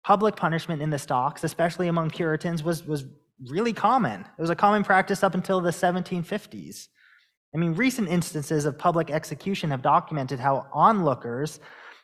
Public 0.04 0.36
punishment 0.36 0.82
in 0.82 0.90
the 0.90 1.00
stocks, 1.00 1.44
especially 1.44 1.88
among 1.88 2.10
Puritans, 2.10 2.64
was, 2.64 2.86
was 2.86 3.06
really 3.50 3.74
common. 3.74 4.22
It 4.22 4.42
was 4.42 4.50
a 4.50 4.56
common 4.56 4.84
practice 4.84 5.24
up 5.24 5.36
until 5.36 5.62
the 5.62 5.72
1750s. 5.72 6.88
I 7.54 7.58
mean, 7.58 7.74
recent 7.74 8.08
instances 8.08 8.66
of 8.66 8.78
public 8.78 9.12
execution 9.12 9.72
have 9.72 9.82
documented 9.82 10.40
how 10.40 10.68
onlookers 10.74 11.60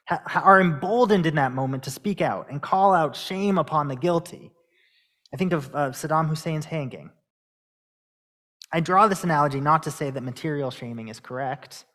ha- 0.07 0.21
are 0.43 0.59
emboldened 0.59 1.25
in 1.25 1.35
that 1.35 1.53
moment 1.53 1.83
to 1.83 1.91
speak 1.91 2.21
out 2.21 2.47
and 2.51 2.61
call 2.61 2.93
out 2.93 3.15
shame 3.15 3.57
upon 3.57 3.87
the 3.87 3.95
guilty. 3.95 4.51
I 5.33 5.37
think 5.37 5.53
of 5.53 5.73
uh, 5.73 5.89
Saddam 5.91 6.27
Hussein's 6.27 6.65
hanging. 6.65 7.11
I 8.71 8.81
draw 8.81 9.07
this 9.07 9.23
analogy 9.23 9.61
not 9.61 9.83
to 9.83 9.91
say 9.91 10.09
that 10.09 10.21
material 10.21 10.71
shaming 10.71 11.07
is 11.07 11.19
correct, 11.19 11.85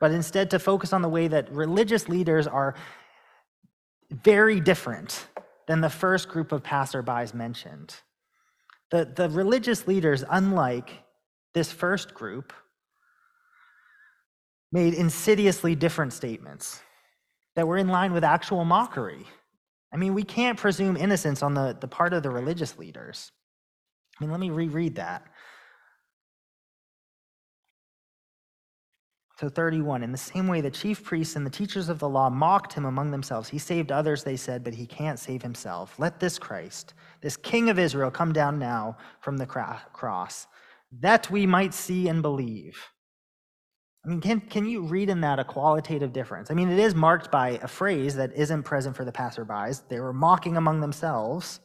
but 0.00 0.10
instead 0.10 0.50
to 0.50 0.58
focus 0.58 0.92
on 0.92 1.02
the 1.02 1.08
way 1.08 1.28
that 1.28 1.52
religious 1.52 2.08
leaders 2.08 2.46
are 2.46 2.74
very 4.10 4.60
different 4.60 5.26
than 5.66 5.80
the 5.80 5.90
first 5.90 6.28
group 6.28 6.52
of 6.52 6.62
passerbys 6.62 7.34
mentioned. 7.34 7.96
The, 8.90 9.04
the 9.04 9.28
religious 9.30 9.86
leaders, 9.86 10.24
unlike 10.30 10.90
this 11.54 11.72
first 11.72 12.14
group, 12.14 12.52
made 14.70 14.94
insidiously 14.94 15.74
different 15.74 16.12
statements 16.12 16.80
that 17.54 17.66
were 17.66 17.78
in 17.78 17.88
line 17.88 18.12
with 18.12 18.24
actual 18.24 18.64
mockery. 18.64 19.24
I 19.92 19.96
mean, 19.96 20.14
we 20.14 20.22
can't 20.22 20.58
presume 20.58 20.96
innocence 20.96 21.42
on 21.42 21.54
the, 21.54 21.76
the 21.80 21.88
part 21.88 22.12
of 22.12 22.22
the 22.22 22.30
religious 22.30 22.76
leaders. 22.78 23.32
I 24.18 24.24
mean, 24.24 24.30
let 24.30 24.40
me 24.40 24.50
reread 24.50 24.96
that. 24.96 25.26
So 29.38 29.50
31, 29.50 30.02
in 30.02 30.12
the 30.12 30.18
same 30.18 30.48
way 30.48 30.62
the 30.62 30.70
chief 30.70 31.04
priests 31.04 31.36
and 31.36 31.44
the 31.44 31.50
teachers 31.50 31.90
of 31.90 31.98
the 31.98 32.08
law 32.08 32.30
mocked 32.30 32.72
him 32.72 32.86
among 32.86 33.10
themselves. 33.10 33.50
He 33.50 33.58
saved 33.58 33.92
others, 33.92 34.24
they 34.24 34.36
said, 34.36 34.64
but 34.64 34.72
he 34.72 34.86
can't 34.86 35.18
save 35.18 35.42
himself. 35.42 35.98
Let 35.98 36.18
this 36.18 36.38
Christ, 36.38 36.94
this 37.20 37.36
King 37.36 37.68
of 37.68 37.78
Israel, 37.78 38.10
come 38.10 38.32
down 38.32 38.58
now 38.58 38.96
from 39.20 39.36
the 39.36 39.44
cross, 39.44 40.46
that 41.00 41.30
we 41.30 41.44
might 41.44 41.74
see 41.74 42.08
and 42.08 42.22
believe. 42.22 42.78
I 44.06 44.08
mean, 44.08 44.20
can, 44.22 44.40
can 44.40 44.66
you 44.66 44.82
read 44.82 45.10
in 45.10 45.20
that 45.20 45.38
a 45.38 45.44
qualitative 45.44 46.14
difference? 46.14 46.50
I 46.50 46.54
mean, 46.54 46.70
it 46.70 46.78
is 46.78 46.94
marked 46.94 47.30
by 47.30 47.58
a 47.62 47.68
phrase 47.68 48.14
that 48.16 48.32
isn't 48.34 48.62
present 48.62 48.96
for 48.96 49.04
the 49.04 49.12
passerbys. 49.12 49.82
They 49.88 50.00
were 50.00 50.12
mocking 50.12 50.56
among 50.56 50.80
themselves. 50.80 51.60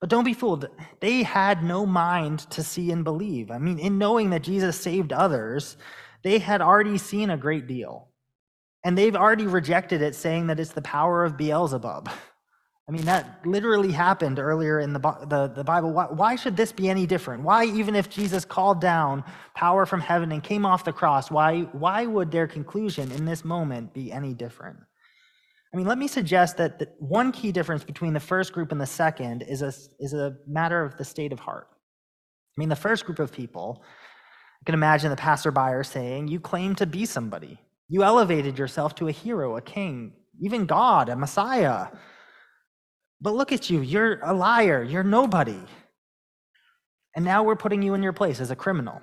But 0.00 0.08
don't 0.10 0.24
be 0.24 0.34
fooled. 0.34 0.66
They 1.00 1.22
had 1.22 1.62
no 1.62 1.86
mind 1.86 2.40
to 2.50 2.62
see 2.62 2.90
and 2.90 3.04
believe. 3.04 3.50
I 3.50 3.58
mean, 3.58 3.78
in 3.78 3.98
knowing 3.98 4.30
that 4.30 4.42
Jesus 4.42 4.80
saved 4.80 5.12
others, 5.12 5.76
they 6.24 6.38
had 6.38 6.60
already 6.60 6.98
seen 6.98 7.30
a 7.30 7.36
great 7.36 7.68
deal. 7.68 8.08
And 8.84 8.98
they've 8.98 9.16
already 9.16 9.46
rejected 9.46 10.02
it, 10.02 10.14
saying 10.14 10.48
that 10.48 10.58
it's 10.58 10.72
the 10.72 10.82
power 10.82 11.24
of 11.24 11.36
Beelzebub. 11.36 12.08
I 12.86 12.92
mean, 12.92 13.06
that 13.06 13.46
literally 13.46 13.92
happened 13.92 14.38
earlier 14.38 14.78
in 14.78 14.92
the, 14.92 14.98
the, 14.98 15.50
the 15.54 15.64
Bible. 15.64 15.90
Why, 15.92 16.04
why, 16.04 16.36
should 16.36 16.54
this 16.54 16.70
be 16.70 16.90
any 16.90 17.06
different? 17.06 17.42
Why, 17.42 17.64
even 17.64 17.94
if 17.94 18.10
Jesus 18.10 18.44
called 18.44 18.80
down 18.82 19.24
power 19.54 19.86
from 19.86 20.00
heaven 20.00 20.32
and 20.32 20.42
came 20.42 20.66
off 20.66 20.84
the 20.84 20.92
cross, 20.92 21.30
why, 21.30 21.60
why 21.72 22.04
would 22.04 22.30
their 22.30 22.46
conclusion 22.46 23.10
in 23.12 23.24
this 23.24 23.42
moment 23.42 23.94
be 23.94 24.12
any 24.12 24.34
different? 24.34 24.76
I 25.72 25.76
mean, 25.78 25.86
let 25.86 25.96
me 25.96 26.06
suggest 26.06 26.58
that 26.58 26.78
the, 26.78 26.88
one 26.98 27.32
key 27.32 27.52
difference 27.52 27.84
between 27.84 28.12
the 28.12 28.20
first 28.20 28.52
group 28.52 28.70
and 28.70 28.80
the 28.80 28.86
second 28.86 29.42
is 29.42 29.62
a, 29.62 29.72
is 29.98 30.12
a 30.12 30.36
matter 30.46 30.84
of 30.84 30.98
the 30.98 31.04
state 31.04 31.32
of 31.32 31.40
heart. 31.40 31.68
I 31.70 32.60
mean, 32.60 32.68
the 32.68 32.76
first 32.76 33.06
group 33.06 33.18
of 33.18 33.32
people, 33.32 33.82
I 34.64 34.70
can 34.70 34.74
imagine 34.74 35.10
the 35.10 35.16
passerby 35.16 35.84
saying, 35.84 36.28
You 36.28 36.40
claim 36.40 36.74
to 36.76 36.86
be 36.86 37.04
somebody. 37.04 37.58
You 37.86 38.02
elevated 38.02 38.58
yourself 38.58 38.94
to 38.94 39.08
a 39.08 39.12
hero, 39.12 39.58
a 39.58 39.60
king, 39.60 40.14
even 40.40 40.64
God, 40.64 41.10
a 41.10 41.16
Messiah. 41.16 41.88
But 43.20 43.34
look 43.34 43.52
at 43.52 43.68
you, 43.68 43.82
you're 43.82 44.20
a 44.22 44.32
liar, 44.32 44.82
you're 44.82 45.04
nobody. 45.04 45.60
And 47.14 47.26
now 47.26 47.42
we're 47.42 47.56
putting 47.56 47.82
you 47.82 47.92
in 47.92 48.02
your 48.02 48.14
place 48.14 48.40
as 48.40 48.50
a 48.50 48.56
criminal. 48.56 49.02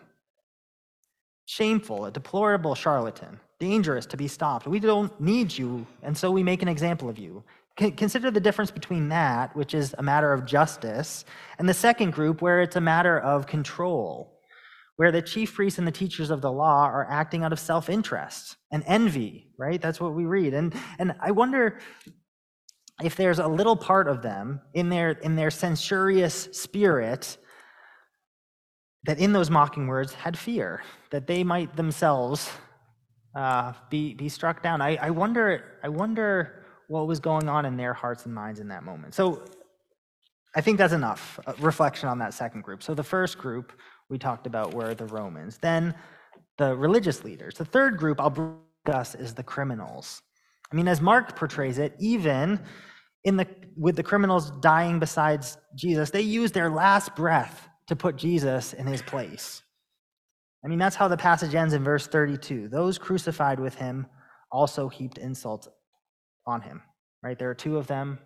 Shameful, 1.45 2.05
a 2.05 2.11
deplorable 2.11 2.73
charlatan, 2.73 3.39
dangerous 3.59 4.07
to 4.07 4.17
be 4.17 4.27
stopped. 4.27 4.65
We 4.65 4.79
don't 4.79 5.21
need 5.21 5.55
you, 5.55 5.85
and 6.01 6.17
so 6.17 6.31
we 6.31 6.41
make 6.41 6.63
an 6.63 6.69
example 6.69 7.07
of 7.07 7.19
you. 7.19 7.43
Consider 7.77 8.31
the 8.31 8.39
difference 8.39 8.71
between 8.71 9.09
that, 9.09 9.55
which 9.55 9.75
is 9.75 9.93
a 9.99 10.01
matter 10.01 10.33
of 10.33 10.43
justice, 10.43 11.23
and 11.59 11.69
the 11.69 11.73
second 11.75 12.13
group, 12.13 12.41
where 12.41 12.63
it's 12.63 12.77
a 12.77 12.81
matter 12.81 13.19
of 13.19 13.45
control, 13.45 14.30
where 15.01 15.11
the 15.11 15.19
chief 15.19 15.55
priests 15.55 15.79
and 15.79 15.87
the 15.87 15.91
teachers 15.91 16.29
of 16.29 16.41
the 16.41 16.51
law 16.51 16.85
are 16.85 17.07
acting 17.09 17.43
out 17.43 17.51
of 17.51 17.59
self 17.59 17.89
interest 17.89 18.57
and 18.71 18.83
envy, 18.85 19.47
right? 19.57 19.81
That's 19.81 19.99
what 19.99 20.13
we 20.13 20.25
read. 20.25 20.53
And, 20.53 20.75
and 20.99 21.15
I 21.19 21.31
wonder 21.31 21.79
if 23.03 23.15
there's 23.15 23.39
a 23.39 23.47
little 23.47 23.75
part 23.75 24.07
of 24.07 24.21
them 24.21 24.61
in 24.75 24.89
their 24.89 25.09
in 25.09 25.35
their 25.35 25.49
censorious 25.49 26.49
spirit 26.51 27.39
that 29.05 29.17
in 29.17 29.33
those 29.33 29.49
mocking 29.49 29.87
words 29.87 30.13
had 30.13 30.37
fear 30.37 30.83
that 31.09 31.25
they 31.25 31.43
might 31.43 31.75
themselves 31.75 32.51
uh, 33.33 33.73
be 33.89 34.13
be 34.13 34.29
struck 34.29 34.61
down. 34.61 34.83
I, 34.83 34.97
I 34.97 35.09
wonder 35.09 35.79
I 35.83 35.89
wonder 35.89 36.63
what 36.89 37.07
was 37.07 37.19
going 37.19 37.49
on 37.49 37.65
in 37.65 37.75
their 37.75 37.95
hearts 37.95 38.27
and 38.27 38.35
minds 38.35 38.59
in 38.59 38.67
that 38.67 38.83
moment. 38.83 39.15
So 39.15 39.45
I 40.55 40.61
think 40.61 40.77
that's 40.77 40.93
enough 40.93 41.39
uh, 41.47 41.53
reflection 41.59 42.07
on 42.07 42.19
that 42.19 42.35
second 42.35 42.61
group. 42.61 42.83
So 42.83 42.93
the 42.93 43.03
first 43.03 43.39
group 43.39 43.73
we 44.11 44.19
talked 44.19 44.45
about 44.45 44.73
were 44.73 44.93
the 44.93 45.05
Romans, 45.05 45.57
then 45.57 45.95
the 46.57 46.75
religious 46.75 47.23
leaders. 47.23 47.55
The 47.55 47.65
third 47.65 47.97
group 47.97 48.19
I'll 48.19 48.59
discuss 48.85 49.15
is 49.15 49.33
the 49.33 49.43
criminals. 49.43 50.21
I 50.71 50.75
mean, 50.75 50.87
as 50.87 51.01
Mark 51.01 51.35
portrays 51.35 51.79
it, 51.79 51.95
even 51.99 52.59
in 53.23 53.37
the, 53.37 53.47
with 53.75 53.95
the 53.95 54.03
criminals 54.03 54.51
dying 54.61 54.99
besides 54.99 55.57
Jesus, 55.75 56.11
they 56.11 56.21
used 56.21 56.53
their 56.53 56.69
last 56.69 57.15
breath 57.15 57.69
to 57.87 57.95
put 57.95 58.15
Jesus 58.17 58.73
in 58.73 58.85
his 58.85 59.01
place. 59.01 59.63
I 60.63 60.67
mean, 60.67 60.77
that's 60.77 60.95
how 60.95 61.07
the 61.07 61.17
passage 61.17 61.55
ends 61.55 61.73
in 61.73 61.83
verse 61.83 62.07
32. 62.07 62.67
Those 62.67 62.97
crucified 62.97 63.59
with 63.59 63.75
him 63.75 64.05
also 64.51 64.89
heaped 64.89 65.17
insults 65.17 65.67
on 66.45 66.61
him, 66.61 66.81
right? 67.23 67.39
There 67.39 67.49
are 67.49 67.55
two 67.55 67.77
of 67.77 67.87
them. 67.87 68.19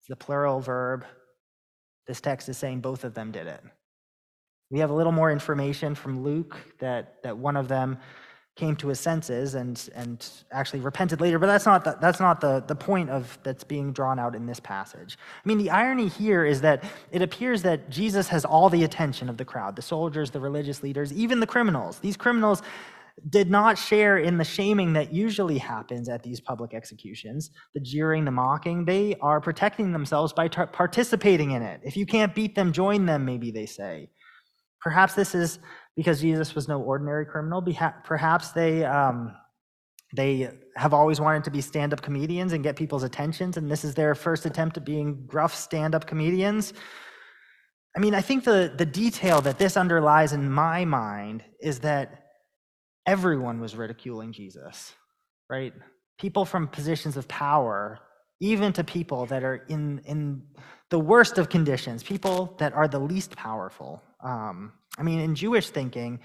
It's 0.00 0.08
the 0.08 0.16
plural 0.16 0.60
verb. 0.60 1.04
This 2.06 2.20
text 2.20 2.48
is 2.48 2.56
saying 2.56 2.80
both 2.80 3.04
of 3.04 3.14
them 3.14 3.30
did 3.32 3.46
it. 3.46 3.62
We 4.72 4.78
have 4.78 4.88
a 4.88 4.94
little 4.94 5.12
more 5.12 5.30
information 5.30 5.94
from 5.94 6.24
Luke 6.24 6.56
that, 6.78 7.22
that 7.22 7.36
one 7.36 7.56
of 7.56 7.68
them 7.68 7.98
came 8.54 8.76
to 8.76 8.88
his 8.88 9.00
senses 9.00 9.54
and 9.54 9.88
and 9.94 10.28
actually 10.50 10.80
repented 10.80 11.22
later 11.22 11.38
but 11.38 11.46
that's 11.46 11.64
not 11.64 11.84
the, 11.84 11.96
that's 12.02 12.20
not 12.20 12.38
the 12.38 12.62
the 12.66 12.74
point 12.74 13.08
of 13.08 13.38
that's 13.42 13.64
being 13.64 13.94
drawn 13.94 14.18
out 14.18 14.34
in 14.34 14.44
this 14.44 14.60
passage. 14.60 15.16
I 15.42 15.48
mean 15.48 15.56
the 15.56 15.70
irony 15.70 16.08
here 16.08 16.44
is 16.44 16.60
that 16.60 16.84
it 17.10 17.22
appears 17.22 17.62
that 17.62 17.88
jesus 17.88 18.28
has 18.28 18.44
all 18.44 18.68
the 18.68 18.84
attention 18.84 19.30
of 19.30 19.38
the 19.38 19.44
crowd 19.44 19.74
the 19.74 19.80
soldiers 19.80 20.30
the 20.30 20.40
religious 20.40 20.82
leaders 20.82 21.14
even 21.14 21.40
the 21.40 21.46
criminals. 21.46 21.98
These 22.00 22.18
criminals 22.18 22.60
did 23.30 23.50
not 23.50 23.78
share 23.78 24.18
in 24.18 24.36
the 24.36 24.44
shaming 24.44 24.92
that 24.94 25.14
usually 25.14 25.56
happens 25.56 26.10
at 26.10 26.22
these 26.22 26.38
public 26.38 26.74
executions 26.74 27.52
the 27.72 27.80
jeering 27.80 28.26
the 28.26 28.30
mocking. 28.30 28.84
They 28.84 29.16
are 29.22 29.40
protecting 29.40 29.92
themselves 29.92 30.34
by 30.34 30.48
participating 30.48 31.52
in 31.52 31.62
it. 31.62 31.80
If 31.84 31.96
you 31.96 32.04
can't 32.04 32.34
beat 32.34 32.54
them 32.54 32.70
join 32.70 33.06
them 33.06 33.24
maybe 33.24 33.50
they 33.50 33.64
say 33.64 34.10
perhaps 34.82 35.14
this 35.14 35.34
is 35.34 35.58
because 35.96 36.20
Jesus 36.20 36.54
was 36.54 36.68
no 36.68 36.80
ordinary 36.80 37.26
criminal. 37.26 37.62
Perhaps 38.04 38.52
they 38.52 38.84
um, 38.84 39.34
they 40.14 40.50
have 40.76 40.94
always 40.94 41.20
wanted 41.20 41.44
to 41.44 41.50
be 41.50 41.60
stand-up 41.60 42.02
comedians 42.02 42.52
and 42.52 42.62
get 42.62 42.76
people's 42.76 43.02
attentions, 43.02 43.56
and 43.56 43.70
this 43.70 43.84
is 43.84 43.94
their 43.94 44.14
first 44.14 44.46
attempt 44.46 44.76
at 44.76 44.84
being 44.84 45.24
gruff 45.26 45.54
stand-up 45.54 46.06
comedians. 46.06 46.72
I 47.96 48.00
mean, 48.00 48.14
I 48.14 48.20
think 48.20 48.44
the 48.44 48.72
the 48.76 48.86
detail 48.86 49.40
that 49.42 49.58
this 49.58 49.76
underlies 49.76 50.32
in 50.32 50.50
my 50.50 50.84
mind 50.84 51.44
is 51.60 51.80
that 51.80 52.24
everyone 53.06 53.60
was 53.60 53.76
ridiculing 53.76 54.32
Jesus, 54.32 54.94
right? 55.50 55.72
People 56.18 56.44
from 56.44 56.68
positions 56.68 57.16
of 57.16 57.26
power, 57.28 57.98
even 58.40 58.72
to 58.72 58.84
people 58.84 59.26
that 59.26 59.44
are 59.44 59.66
in 59.68 60.00
in 60.06 60.42
the 60.90 60.98
worst 60.98 61.38
of 61.38 61.48
conditions, 61.48 62.02
people 62.02 62.54
that 62.58 62.72
are 62.74 62.88
the 62.88 62.98
least 62.98 63.36
powerful. 63.36 64.02
Um, 64.22 64.72
I 64.98 65.02
mean, 65.02 65.20
in 65.20 65.34
Jewish 65.34 65.70
thinking, 65.70 66.20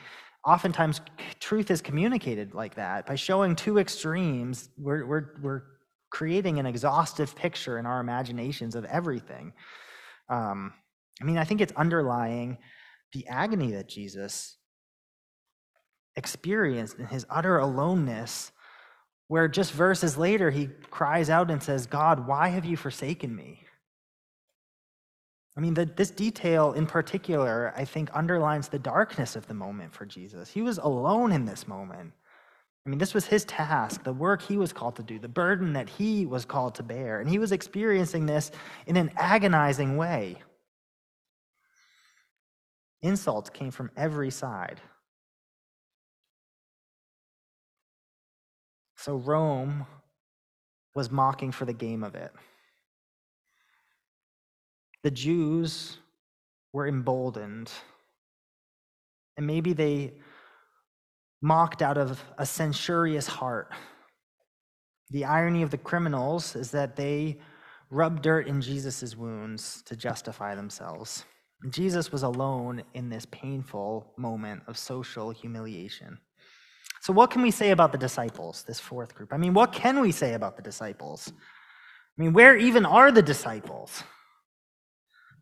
oftentimes 0.45 1.01
truth 1.39 1.71
is 1.71 1.81
communicated 1.81 2.53
like 2.53 2.75
that. 2.75 3.05
By 3.05 3.15
showing 3.15 3.55
two 3.55 3.79
extremes, 3.79 4.69
we're, 4.77 5.05
we're, 5.05 5.25
we're 5.41 5.63
creating 6.09 6.59
an 6.59 6.65
exhaustive 6.65 7.35
picture 7.35 7.77
in 7.77 7.85
our 7.85 7.99
imaginations 7.99 8.75
of 8.75 8.85
everything. 8.85 9.53
Um, 10.29 10.73
I 11.21 11.25
mean, 11.25 11.37
I 11.37 11.43
think 11.43 11.61
it's 11.61 11.73
underlying 11.73 12.57
the 13.13 13.27
agony 13.27 13.71
that 13.71 13.89
Jesus 13.89 14.57
experienced 16.15 16.97
in 16.97 17.05
his 17.05 17.25
utter 17.29 17.57
aloneness, 17.57 18.51
where 19.27 19.47
just 19.47 19.71
verses 19.71 20.17
later 20.17 20.49
he 20.51 20.69
cries 20.89 21.29
out 21.29 21.51
and 21.51 21.61
says, 21.61 21.85
God, 21.85 22.27
why 22.27 22.49
have 22.49 22.65
you 22.65 22.77
forsaken 22.77 23.35
me? 23.35 23.61
I 25.57 25.59
mean, 25.59 25.73
the, 25.73 25.85
this 25.85 26.11
detail 26.11 26.73
in 26.73 26.85
particular, 26.85 27.73
I 27.75 27.83
think, 27.83 28.11
underlines 28.13 28.67
the 28.67 28.77
darkness 28.77 29.35
of 29.35 29.47
the 29.47 29.55
moment 29.55 29.91
for 29.91 30.05
Jesus. 30.05 30.51
He 30.51 30.61
was 30.61 30.77
alone 30.77 31.31
in 31.31 31.45
this 31.45 31.67
moment. 31.67 32.13
I 32.85 32.89
mean, 32.89 32.99
this 32.99 33.15
was 33.15 33.25
his 33.25 33.43
task, 33.43 34.03
the 34.03 34.13
work 34.13 34.41
he 34.43 34.55
was 34.55 34.71
called 34.71 34.95
to 34.97 35.03
do, 35.03 35.17
the 35.17 35.27
burden 35.27 35.73
that 35.73 35.89
he 35.89 36.27
was 36.27 36.45
called 36.45 36.75
to 36.75 36.83
bear. 36.83 37.19
And 37.19 37.29
he 37.29 37.39
was 37.39 37.51
experiencing 37.51 38.27
this 38.27 38.51
in 38.85 38.97
an 38.97 39.11
agonizing 39.17 39.97
way. 39.97 40.37
Insults 43.01 43.49
came 43.49 43.71
from 43.71 43.89
every 43.97 44.29
side. 44.29 44.79
So 48.95 49.15
Rome 49.15 49.87
was 50.93 51.09
mocking 51.09 51.51
for 51.51 51.65
the 51.65 51.73
game 51.73 52.03
of 52.03 52.13
it 52.13 52.31
the 55.07 55.11
Jews 55.11 55.99
were 56.73 56.85
emboldened. 56.85 57.71
And 59.37 59.47
maybe 59.47 59.71
they 59.71 60.15
mocked 61.41 61.81
out 61.81 61.97
of 61.97 62.21
a 62.37 62.45
censorious 62.45 63.25
heart. 63.25 63.71
The 65.11 65.23
irony 65.23 65.61
of 65.61 65.71
the 65.71 65.77
criminals 65.77 66.57
is 66.57 66.71
that 66.71 66.97
they 66.97 67.37
rubbed 67.89 68.21
dirt 68.21 68.47
in 68.47 68.59
Jesus' 68.59 69.15
wounds 69.15 69.81
to 69.83 69.95
justify 69.95 70.55
themselves. 70.55 71.23
Jesus 71.69 72.11
was 72.11 72.23
alone 72.23 72.83
in 72.93 73.07
this 73.07 73.25
painful 73.27 74.11
moment 74.17 74.61
of 74.67 74.77
social 74.77 75.31
humiliation. 75.31 76.17
So, 76.99 77.13
what 77.13 77.31
can 77.31 77.41
we 77.41 77.51
say 77.51 77.71
about 77.71 77.93
the 77.93 77.97
disciples, 77.97 78.65
this 78.67 78.81
fourth 78.81 79.15
group? 79.15 79.31
I 79.31 79.37
mean, 79.37 79.53
what 79.53 79.71
can 79.71 80.01
we 80.01 80.11
say 80.11 80.33
about 80.33 80.57
the 80.57 80.63
disciples? 80.63 81.31
I 81.31 82.21
mean, 82.21 82.33
where 82.33 82.57
even 82.57 82.85
are 82.85 83.09
the 83.09 83.21
disciples? 83.21 84.03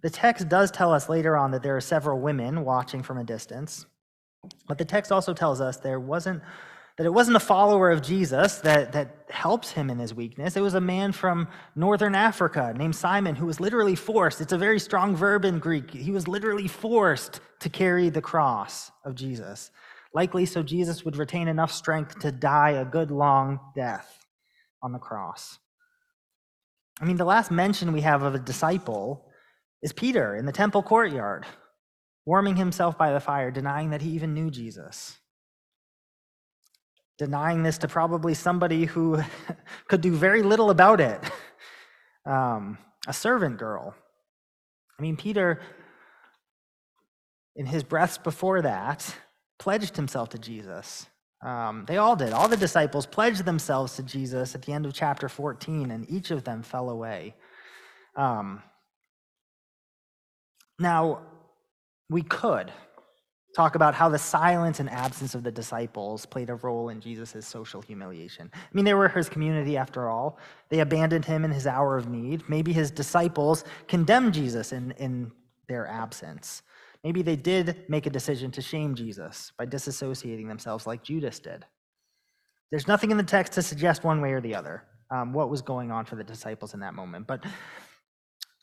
The 0.02 0.10
text 0.10 0.50
does 0.50 0.72
tell 0.72 0.94
us 0.94 1.10
later 1.10 1.36
on 1.36 1.52
that 1.52 1.64
there 1.64 1.76
are 1.76 1.82
several 1.82 2.20
women 2.20 2.64
watching 2.64 3.02
from 3.02 3.18
a 3.18 3.24
distance, 3.24 3.86
but 4.68 4.78
the 4.78 4.86
text 4.86 5.12
also 5.12 5.34
tells 5.34 5.62
us 5.62 5.78
there 5.78 6.00
wasn't 6.00 6.42
that 6.98 7.06
it 7.06 7.14
wasn't 7.14 7.36
a 7.36 7.42
follower 7.42 7.92
of 7.92 8.02
Jesus 8.02 8.60
that, 8.60 8.94
that 8.94 9.26
helps 9.30 9.72
him 9.72 9.90
in 9.90 10.00
his 10.00 10.14
weakness. 10.14 10.56
It 10.56 10.62
was 10.62 10.76
a 10.76 10.82
man 10.82 11.12
from 11.12 11.50
northern 11.76 12.16
Africa 12.16 12.74
named 12.74 12.96
Simon 12.96 13.36
who 13.36 13.46
was 13.46 13.60
literally 13.60 13.96
forced. 13.96 14.40
It's 14.40 14.54
a 14.54 14.58
very 14.58 14.80
strong 14.80 15.14
verb 15.14 15.44
in 15.44 15.60
Greek. 15.60 15.92
He 15.92 16.12
was 16.12 16.26
literally 16.26 16.70
forced 16.70 17.42
to 17.60 17.70
carry 17.70 18.10
the 18.10 18.22
cross 18.22 18.92
of 19.04 19.14
Jesus. 19.16 19.72
likely 20.14 20.46
so 20.46 20.64
Jesus 20.64 21.04
would 21.04 21.18
retain 21.18 21.50
enough 21.50 21.72
strength 21.72 22.20
to 22.20 22.32
die 22.32 22.72
a 22.72 22.86
good 22.86 23.12
long 23.12 23.60
death 23.76 24.26
on 24.82 24.94
the 24.94 25.00
cross. 25.00 25.60
I 27.02 27.06
mean, 27.06 27.18
the 27.18 27.26
last 27.26 27.52
mention 27.52 27.92
we 27.92 28.02
have 28.02 28.24
of 28.24 28.34
a 28.34 28.40
disciple 28.40 29.28
is 29.82 29.94
Peter 29.94 30.36
in 30.36 30.46
the 30.46 30.52
temple 30.52 30.84
courtyard, 30.84 31.46
warming 32.26 32.56
himself 32.56 32.98
by 32.98 33.12
the 33.14 33.20
fire, 33.20 33.52
denying 33.52 33.92
that 33.92 34.02
he 34.02 34.10
even 34.12 34.34
knew 34.34 34.50
Jesus. 34.50 35.18
Denying 37.18 37.64
this 37.64 37.78
to 37.80 37.88
probably 37.88 38.34
somebody 38.34 38.86
who 38.86 39.22
could 39.88 40.02
do 40.02 40.16
very 40.16 40.42
little 40.42 40.70
about 40.70 41.00
it 41.00 41.20
um, 42.26 42.78
a 43.08 43.14
servant 43.14 43.58
girl. 43.58 43.96
I 44.98 45.02
mean, 45.02 45.18
Peter, 45.18 45.62
in 47.56 47.66
his 47.66 47.84
breaths 47.84 48.18
before 48.18 48.62
that, 48.62 49.16
pledged 49.60 49.96
himself 49.96 50.30
to 50.30 50.38
Jesus. 50.38 51.08
Um, 51.46 51.86
they 51.88 51.98
all 51.98 52.16
did. 52.16 52.34
All 52.34 52.48
the 52.48 52.58
disciples 52.58 53.06
pledged 53.06 53.46
themselves 53.46 53.96
to 53.98 54.04
Jesus 54.04 54.56
at 54.56 54.64
the 54.64 54.74
end 54.74 54.86
of 54.86 54.94
chapter 54.94 55.30
14, 55.30 55.92
and 55.92 56.10
each 56.10 56.32
of 56.32 56.44
them 56.44 56.64
fell 56.64 56.90
away. 56.90 57.36
Um, 58.16 58.64
now, 60.80 61.22
we 62.10 62.22
could 62.22 62.72
talk 63.56 63.76
about 63.76 63.96
how 63.96 64.10
the 64.10 64.20
silence 64.20 64.82
and 64.82 64.90
absence 64.90 65.34
of 65.34 65.44
the 65.44 65.52
disciples 65.52 66.26
played 66.26 66.50
a 66.50 66.56
role 66.56 66.90
in 66.90 67.00
Jesus' 67.00 67.48
social 67.48 67.82
humiliation. 67.82 68.52
I 68.54 68.60
mean, 68.74 68.84
they 68.84 68.94
were 68.94 69.08
his 69.08 69.30
community 69.30 69.78
after 69.78 70.10
all. 70.10 70.38
They 70.70 70.80
abandoned 70.82 71.24
him 71.24 71.46
in 71.46 71.52
his 71.52 71.66
hour 71.66 71.98
of 71.98 72.10
need. 72.10 72.48
Maybe 72.50 72.74
his 72.74 72.92
disciples 72.92 73.64
condemned 73.88 74.34
Jesus 74.34 74.74
in, 74.74 74.92
in 74.98 75.32
their 75.70 75.88
absence. 75.88 76.64
Maybe 77.04 77.22
they 77.22 77.38
did 77.38 77.86
make 77.88 78.08
a 78.08 78.10
decision 78.10 78.52
to 78.52 78.62
shame 78.62 78.94
Jesus 78.94 79.54
by 79.58 79.66
disassociating 79.66 80.48
themselves 80.48 80.86
like 80.86 81.04
Judas 81.04 81.40
did. 81.40 81.66
There's 82.72 82.88
nothing 82.88 83.12
in 83.12 83.18
the 83.18 83.24
text 83.24 83.54
to 83.54 83.62
suggest 83.62 84.04
one 84.04 84.22
way 84.22 84.34
or 84.34 84.42
the 84.42 84.56
other 84.56 84.84
um, 85.12 85.32
what 85.32 85.50
was 85.50 85.62
going 85.62 85.92
on 85.92 86.04
for 86.06 86.16
the 86.16 86.24
disciples 86.24 86.74
in 86.74 86.82
that 86.82 86.94
moment. 86.94 87.28
But 87.28 87.46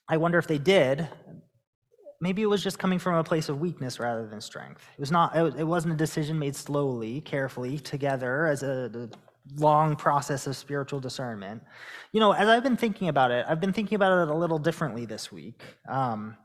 I 0.08 0.16
wonder 0.18 0.38
if 0.38 0.46
they 0.46 0.58
did, 0.58 1.08
maybe 2.22 2.40
it 2.40 2.46
was 2.46 2.62
just 2.62 2.78
coming 2.78 3.00
from 3.00 3.16
a 3.16 3.24
place 3.24 3.48
of 3.48 3.60
weakness 3.60 3.98
rather 3.98 4.26
than 4.26 4.40
strength. 4.40 4.86
It 4.96 5.00
was 5.00 5.10
not. 5.10 5.36
It 5.36 5.66
wasn't 5.66 5.92
a 5.92 5.96
decision 5.96 6.38
made 6.38 6.56
slowly, 6.56 7.20
carefully, 7.20 7.78
together 7.78 8.46
as 8.46 8.62
a, 8.62 9.10
long 9.56 9.96
process 9.96 10.46
of 10.46 10.56
spiritual 10.56 11.00
discernment. 11.00 11.60
You 12.12 12.20
know, 12.20 12.30
as 12.30 12.48
I've 12.48 12.62
been 12.62 12.76
thinking 12.76 13.08
about 13.08 13.32
it, 13.32 13.44
I've 13.48 13.58
been 13.60 13.72
thinking 13.72 13.96
about 13.96 14.22
it 14.22 14.30
a 14.30 14.34
little 14.36 14.60
differently 14.60 15.04
this 15.04 15.32
week 15.32 15.60
um, 15.88 16.36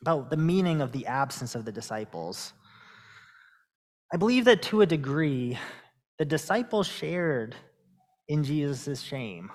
about 0.00 0.30
the 0.30 0.38
meaning 0.38 0.80
of 0.80 0.90
the 0.90 1.06
absence 1.06 1.54
of 1.54 1.66
the 1.66 1.70
disciples. 1.70 2.54
I 4.10 4.16
believe 4.16 4.46
that 4.46 4.62
to 4.62 4.80
a 4.80 4.86
degree, 4.86 5.58
the 6.18 6.24
disciples 6.24 6.86
shared 6.86 7.54
in 8.26 8.42
Jesus' 8.42 9.02
shame 9.02 9.50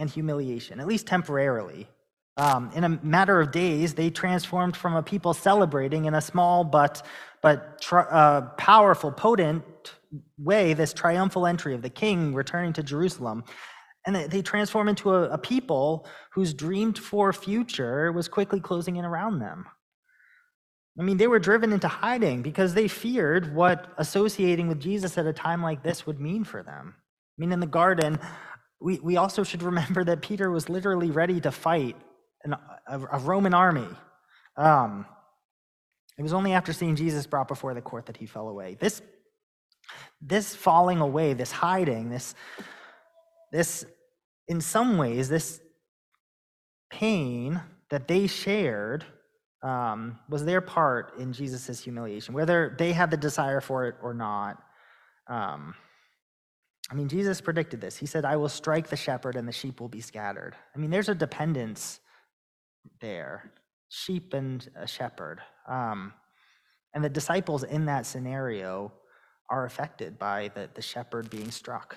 and 0.00 0.10
humiliation, 0.10 0.80
at 0.80 0.88
least 0.88 1.06
temporarily. 1.06 1.86
Um, 2.36 2.70
in 2.74 2.84
a 2.84 2.88
matter 2.88 3.40
of 3.40 3.52
days, 3.52 3.94
they 3.94 4.10
transformed 4.10 4.76
from 4.76 4.94
a 4.94 5.02
people 5.02 5.34
celebrating 5.34 6.06
in 6.06 6.14
a 6.14 6.20
small 6.20 6.64
but, 6.64 7.04
but 7.42 7.84
uh, 7.92 8.42
powerful, 8.56 9.12
potent 9.12 9.64
way 10.38 10.74
this 10.74 10.92
triumphal 10.92 11.46
entry 11.46 11.74
of 11.74 11.82
the 11.82 11.90
king 11.90 12.34
returning 12.34 12.72
to 12.74 12.82
Jerusalem. 12.82 13.44
And 14.06 14.16
they, 14.16 14.26
they 14.26 14.42
transform 14.42 14.88
into 14.88 15.14
a, 15.14 15.30
a 15.30 15.38
people 15.38 16.06
whose 16.32 16.54
dreamed 16.54 16.98
for 16.98 17.32
future 17.32 18.10
was 18.12 18.28
quickly 18.28 18.60
closing 18.60 18.96
in 18.96 19.04
around 19.04 19.40
them. 19.40 19.66
I 20.98 21.02
mean, 21.02 21.16
they 21.16 21.26
were 21.26 21.38
driven 21.38 21.72
into 21.72 21.88
hiding 21.88 22.42
because 22.42 22.74
they 22.74 22.88
feared 22.88 23.54
what 23.54 23.92
associating 23.98 24.68
with 24.68 24.80
Jesus 24.80 25.16
at 25.18 25.26
a 25.26 25.32
time 25.32 25.62
like 25.62 25.82
this 25.82 26.06
would 26.06 26.20
mean 26.20 26.44
for 26.44 26.62
them. 26.62 26.94
I 26.96 27.36
mean, 27.38 27.52
in 27.52 27.60
the 27.60 27.66
garden, 27.66 28.18
we, 28.80 28.98
we 29.00 29.16
also 29.16 29.44
should 29.44 29.62
remember 29.62 30.04
that 30.04 30.22
Peter 30.22 30.50
was 30.50 30.68
literally 30.68 31.10
ready 31.10 31.40
to 31.40 31.50
fight 31.50 31.96
an, 32.44 32.54
a, 32.86 33.00
a, 33.12 33.18
Roman 33.18 33.54
army. 33.54 33.88
Um, 34.56 35.06
it 36.18 36.22
was 36.22 36.32
only 36.32 36.52
after 36.52 36.72
seeing 36.72 36.96
Jesus 36.96 37.26
brought 37.26 37.48
before 37.48 37.74
the 37.74 37.80
court 37.80 38.06
that 38.06 38.16
he 38.16 38.26
fell 38.26 38.48
away. 38.48 38.76
This, 38.78 39.02
this 40.20 40.54
falling 40.54 41.00
away, 41.00 41.32
this 41.32 41.50
hiding, 41.50 42.10
this, 42.10 42.34
this, 43.52 43.84
in 44.48 44.60
some 44.60 44.98
ways, 44.98 45.28
this 45.28 45.60
pain 46.90 47.60
that 47.88 48.06
they 48.06 48.26
shared 48.26 49.04
um, 49.62 50.18
was 50.28 50.44
their 50.44 50.60
part 50.60 51.18
in 51.18 51.32
Jesus' 51.32 51.82
humiliation, 51.82 52.34
whether 52.34 52.74
they 52.78 52.92
had 52.92 53.10
the 53.10 53.16
desire 53.16 53.60
for 53.60 53.86
it 53.86 53.94
or 54.02 54.14
not. 54.14 54.62
Um, 55.26 55.74
I 56.90 56.94
mean, 56.94 57.08
Jesus 57.08 57.40
predicted 57.40 57.80
this. 57.80 57.96
He 57.96 58.06
said, 58.06 58.24
I 58.24 58.36
will 58.36 58.48
strike 58.48 58.88
the 58.88 58.96
shepherd 58.96 59.36
and 59.36 59.46
the 59.46 59.52
sheep 59.52 59.80
will 59.80 59.88
be 59.88 60.00
scattered. 60.00 60.56
I 60.74 60.78
mean, 60.78 60.90
there's 60.90 61.08
a 61.08 61.14
dependence 61.14 62.00
there 63.00 63.52
sheep 63.90 64.34
and 64.34 64.70
a 64.76 64.86
shepherd. 64.86 65.40
Um, 65.68 66.14
and 66.94 67.04
the 67.04 67.08
disciples 67.08 67.64
in 67.64 67.86
that 67.86 68.06
scenario 68.06 68.92
are 69.50 69.64
affected 69.64 70.18
by 70.18 70.50
the, 70.54 70.70
the 70.74 70.82
shepherd 70.82 71.28
being 71.28 71.50
struck. 71.50 71.96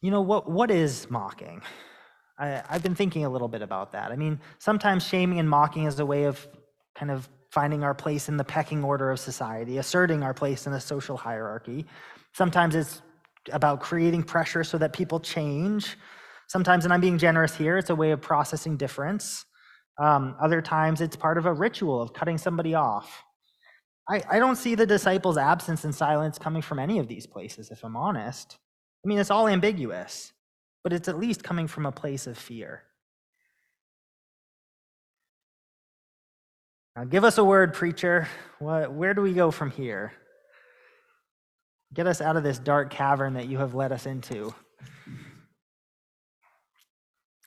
You 0.00 0.10
know, 0.10 0.20
what, 0.20 0.48
what 0.48 0.70
is 0.70 1.10
mocking? 1.10 1.62
I, 2.38 2.62
I've 2.68 2.82
been 2.82 2.94
thinking 2.94 3.24
a 3.24 3.30
little 3.30 3.48
bit 3.48 3.62
about 3.62 3.92
that. 3.92 4.12
I 4.12 4.16
mean, 4.16 4.40
sometimes 4.58 5.06
shaming 5.06 5.38
and 5.38 5.48
mocking 5.48 5.84
is 5.84 5.98
a 5.98 6.06
way 6.06 6.24
of 6.24 6.46
kind 6.94 7.10
of 7.10 7.28
finding 7.50 7.82
our 7.82 7.94
place 7.94 8.28
in 8.28 8.36
the 8.36 8.44
pecking 8.44 8.84
order 8.84 9.10
of 9.10 9.18
society, 9.18 9.78
asserting 9.78 10.22
our 10.22 10.34
place 10.34 10.66
in 10.66 10.72
the 10.72 10.80
social 10.80 11.16
hierarchy. 11.16 11.86
Sometimes 12.34 12.74
it's 12.74 13.00
about 13.52 13.80
creating 13.80 14.22
pressure 14.22 14.62
so 14.62 14.76
that 14.78 14.92
people 14.92 15.18
change. 15.18 15.96
Sometimes, 16.48 16.84
and 16.84 16.92
I'm 16.92 17.00
being 17.00 17.18
generous 17.18 17.54
here, 17.54 17.76
it's 17.76 17.90
a 17.90 17.94
way 17.94 18.10
of 18.10 18.20
processing 18.20 18.76
difference. 18.76 19.44
Um, 19.98 20.34
other 20.40 20.62
times, 20.62 21.00
it's 21.00 21.16
part 21.16 21.38
of 21.38 21.46
a 21.46 21.52
ritual 21.52 22.00
of 22.00 22.12
cutting 22.12 22.38
somebody 22.38 22.74
off. 22.74 23.22
I, 24.08 24.22
I 24.30 24.38
don't 24.38 24.56
see 24.56 24.74
the 24.74 24.86
disciples' 24.86 25.36
absence 25.36 25.84
and 25.84 25.94
silence 25.94 26.38
coming 26.38 26.62
from 26.62 26.78
any 26.78 26.98
of 26.98 27.06
these 27.06 27.26
places, 27.26 27.70
if 27.70 27.84
I'm 27.84 27.96
honest. 27.96 28.56
I 29.04 29.08
mean, 29.08 29.18
it's 29.18 29.30
all 29.30 29.46
ambiguous, 29.46 30.32
but 30.82 30.94
it's 30.94 31.08
at 31.08 31.18
least 31.18 31.44
coming 31.44 31.66
from 31.66 31.84
a 31.84 31.92
place 31.92 32.26
of 32.26 32.38
fear. 32.38 32.82
Now, 36.96 37.04
give 37.04 37.24
us 37.24 37.36
a 37.36 37.44
word, 37.44 37.74
preacher. 37.74 38.26
What, 38.58 38.92
where 38.92 39.12
do 39.12 39.20
we 39.20 39.34
go 39.34 39.50
from 39.50 39.70
here? 39.70 40.12
Get 41.92 42.06
us 42.06 42.20
out 42.22 42.36
of 42.36 42.42
this 42.42 42.58
dark 42.58 42.90
cavern 42.90 43.34
that 43.34 43.48
you 43.48 43.58
have 43.58 43.74
led 43.74 43.92
us 43.92 44.06
into. 44.06 44.54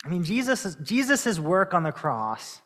I 0.05 0.09
mean, 0.09 0.23
Jesus' 0.23 0.75
Jesus's 0.81 1.39
work 1.39 1.73
on 1.73 1.83
the 1.83 1.91
cross 1.91 2.61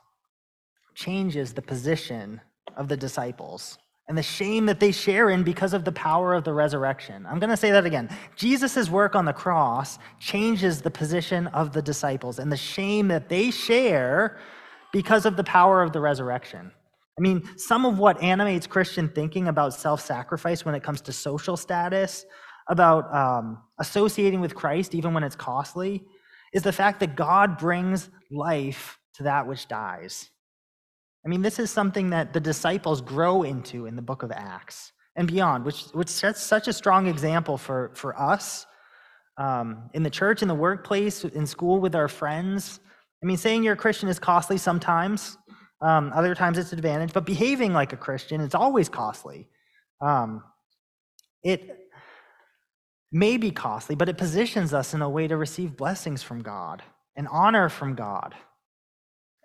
changes 0.94 1.54
the 1.54 1.62
position 1.62 2.40
of 2.78 2.88
the 2.88 2.96
disciples 2.96 3.78
and 4.08 4.18
the 4.18 4.24
shame 4.24 4.68
that 4.68 4.80
they 4.80 4.92
share 4.92 5.30
in 5.32 5.44
because 5.44 5.74
of 5.74 5.84
the 5.84 5.92
power 5.92 6.34
of 6.34 6.44
the 6.44 6.54
resurrection. 6.54 7.26
I'm 7.26 7.40
going 7.40 7.50
to 7.50 7.58
say 7.58 7.72
that 7.72 7.86
again. 7.86 8.10
Jesus' 8.36 8.90
work 8.90 9.16
on 9.16 9.26
the 9.26 9.34
cross 9.34 9.98
changes 10.20 10.82
the 10.82 10.92
position 10.92 11.48
of 11.48 11.74
the 11.74 11.82
disciples 11.82 12.40
and 12.40 12.52
the 12.52 12.58
shame 12.58 13.08
that 13.08 13.30
they 13.30 13.52
share 13.52 14.38
because 14.94 15.26
of 15.26 15.36
the 15.36 15.44
power 15.44 15.82
of 15.82 15.92
the 15.92 16.00
resurrection. 16.00 16.72
I 17.18 17.22
mean, 17.22 17.50
some 17.58 17.86
of 17.86 17.98
what 17.98 18.22
animates 18.22 18.68
Christian 18.68 19.10
thinking 19.10 19.48
about 19.48 19.74
self 19.74 20.02
sacrifice 20.02 20.64
when 20.66 20.76
it 20.76 20.84
comes 20.84 21.02
to 21.02 21.14
social 21.14 21.58
status, 21.58 22.26
about 22.68 23.14
um, 23.14 23.60
associating 23.80 24.42
with 24.42 24.56
Christ 24.56 24.96
even 24.96 25.14
when 25.14 25.24
it's 25.24 25.36
costly, 25.36 26.04
is 26.56 26.64
the 26.64 26.72
fact 26.72 27.02
that 27.02 27.18
God 27.18 27.58
brings 27.58 28.10
life 28.32 28.98
to 29.16 29.24
that 29.24 29.46
which 29.46 29.68
dies. 29.68 30.30
I 31.26 31.28
mean, 31.28 31.42
this 31.42 31.60
is 31.60 31.70
something 31.70 32.12
that 32.12 32.32
the 32.32 32.40
disciples 32.40 33.02
grow 33.02 33.44
into 33.44 33.88
in 33.88 33.98
the 33.98 34.02
book 34.02 34.24
of 34.24 34.32
Acts 34.32 34.94
and 35.18 35.28
beyond, 35.28 35.66
which, 35.66 35.84
which 35.92 36.08
sets 36.08 36.42
such 36.42 36.70
a 36.70 36.74
strong 36.74 37.08
example 37.08 37.58
for, 37.58 37.92
for 37.94 38.18
us 38.18 38.66
um, 39.38 39.90
in 39.94 40.04
the 40.04 40.10
church, 40.10 40.42
in 40.42 40.48
the 40.48 40.56
workplace, 40.56 41.26
in 41.26 41.46
school 41.46 41.82
with 41.82 41.94
our 41.94 42.08
friends. 42.08 42.80
I 43.22 43.26
mean, 43.26 43.38
saying 43.38 43.64
you're 43.64 43.74
a 43.74 43.78
Christian 43.78 44.08
is 44.08 44.18
costly 44.18 44.58
sometimes, 44.58 45.38
um, 45.82 46.14
other 46.16 46.36
times 46.36 46.58
it's 46.58 46.72
an 46.72 46.80
advantage, 46.80 47.12
but 47.12 47.26
behaving 47.26 47.74
like 47.74 47.92
a 47.92 47.98
Christian 47.98 48.40
is 48.40 48.56
always 48.56 48.88
costly. 48.88 49.50
Um, 50.00 50.42
it 51.44 51.85
may 53.16 53.38
be 53.38 53.50
costly, 53.50 53.96
but 53.96 54.10
it 54.10 54.18
positions 54.18 54.74
us 54.74 54.94
in 54.94 55.02
a 55.02 55.10
way 55.10 55.26
to 55.26 55.38
receive 55.38 55.78
blessings 55.78 56.22
from 56.22 56.42
God 56.42 56.84
and 57.16 57.30
honor 57.30 57.70
from 57.70 57.96
God 57.96 58.36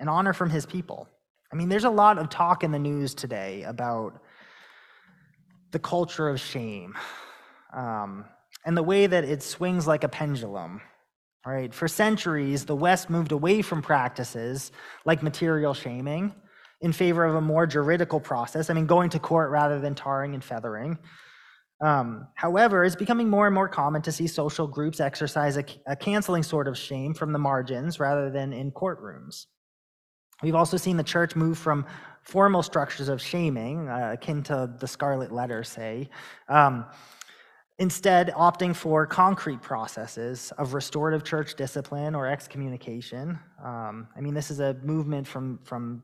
and 0.01 0.11
honor 0.11 0.33
from 0.33 0.51
his 0.51 0.67
people. 0.67 1.07
I 1.53 1.57
mean, 1.57 1.69
there's 1.69 1.85
a 1.85 1.91
lot 1.91 2.19
of 2.19 2.29
talk 2.29 2.65
in 2.65 2.73
the 2.73 2.81
news 2.81 3.15
today 3.15 3.63
about 3.63 4.21
the 5.71 5.79
culture 5.79 6.29
of 6.29 6.41
shame 6.41 6.99
um, 7.73 8.25
and 8.67 8.77
the 8.77 8.83
way 8.83 9.07
that 9.07 9.23
it 9.23 9.41
swings 9.41 9.87
like 9.87 10.03
a 10.03 10.09
pendulum. 10.09 10.81
Right? 11.47 11.73
For 11.73 11.87
centuries, 11.87 12.65
the 12.65 12.75
West 12.77 13.09
moved 13.09 13.31
away 13.31 13.63
from 13.63 13.83
practices 13.83 14.73
like 15.05 15.23
material 15.23 15.75
shaming 15.75 16.35
in 16.81 16.93
favor 16.93 17.25
of 17.25 17.37
a 17.37 17.41
more 17.41 17.69
juridical 17.69 18.19
process. 18.19 18.69
I 18.69 18.75
mean, 18.75 18.87
going 18.87 19.11
to 19.11 19.21
court 19.21 19.51
rather 19.51 19.79
than 19.79 19.95
tarring 19.95 20.35
and 20.35 20.43
feathering. 20.43 20.99
Um, 21.81 22.29
however, 22.35 22.85
it's 22.85 22.97
becoming 22.97 23.29
more 23.29 23.47
and 23.47 23.55
more 23.55 23.69
common 23.69 24.03
to 24.03 24.13
see 24.13 24.27
social 24.27 24.67
groups 24.67 25.01
exercise 25.01 25.57
a, 25.57 25.65
a 25.87 25.97
canceling 25.97 26.43
sort 26.43 26.69
of 26.69 26.77
shame 26.77 27.15
from 27.15 27.33
the 27.33 27.39
margins 27.39 27.99
rather 27.99 28.31
than 28.31 28.53
in 28.53 28.71
courtrooms. 28.71 29.47
We've 30.43 30.55
also 30.55 30.77
seen 30.77 30.97
the 30.97 31.05
church 31.05 31.37
move 31.37 31.59
from 31.59 31.87
formal 32.23 32.63
structures 32.63 33.09
of 33.09 33.21
shaming, 33.21 33.89
uh, 33.89 34.11
akin 34.13 34.43
to 34.45 34.71
the 34.79 34.87
Scarlet 34.87 35.33
Letter, 35.33 35.65
say, 35.65 36.09
um, 36.49 36.87
instead 37.79 38.29
opting 38.37 38.77
for 38.77 39.07
concrete 39.07 39.63
processes 39.63 40.53
of 40.59 40.75
restorative 40.75 41.25
church 41.25 41.55
discipline 41.55 42.15
or 42.15 42.27
excommunication. 42.27 43.39
Um, 43.65 44.09
I 44.15 44.21
mean, 44.21 44.35
this 44.35 44.51
is 44.51 44.61
a 44.61 44.75
movement 44.83 45.27
from 45.27 45.61
from 45.65 46.03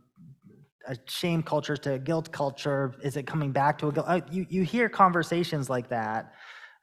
a 0.87 0.96
shame 1.07 1.42
culture 1.42 1.77
to 1.77 1.94
a 1.94 1.99
guilt 1.99 2.33
culture. 2.33 2.94
Is 3.03 3.16
it 3.16 3.27
coming 3.27 3.53
back 3.53 3.79
to 3.79 3.88
a 3.88 3.92
guilt? 3.92 4.07
Uh, 4.09 4.20
you 4.31 4.46
you 4.49 4.62
hear 4.62 4.88
conversations 4.88 5.68
like 5.68 5.88
that. 5.90 6.33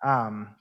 Um, 0.03 0.55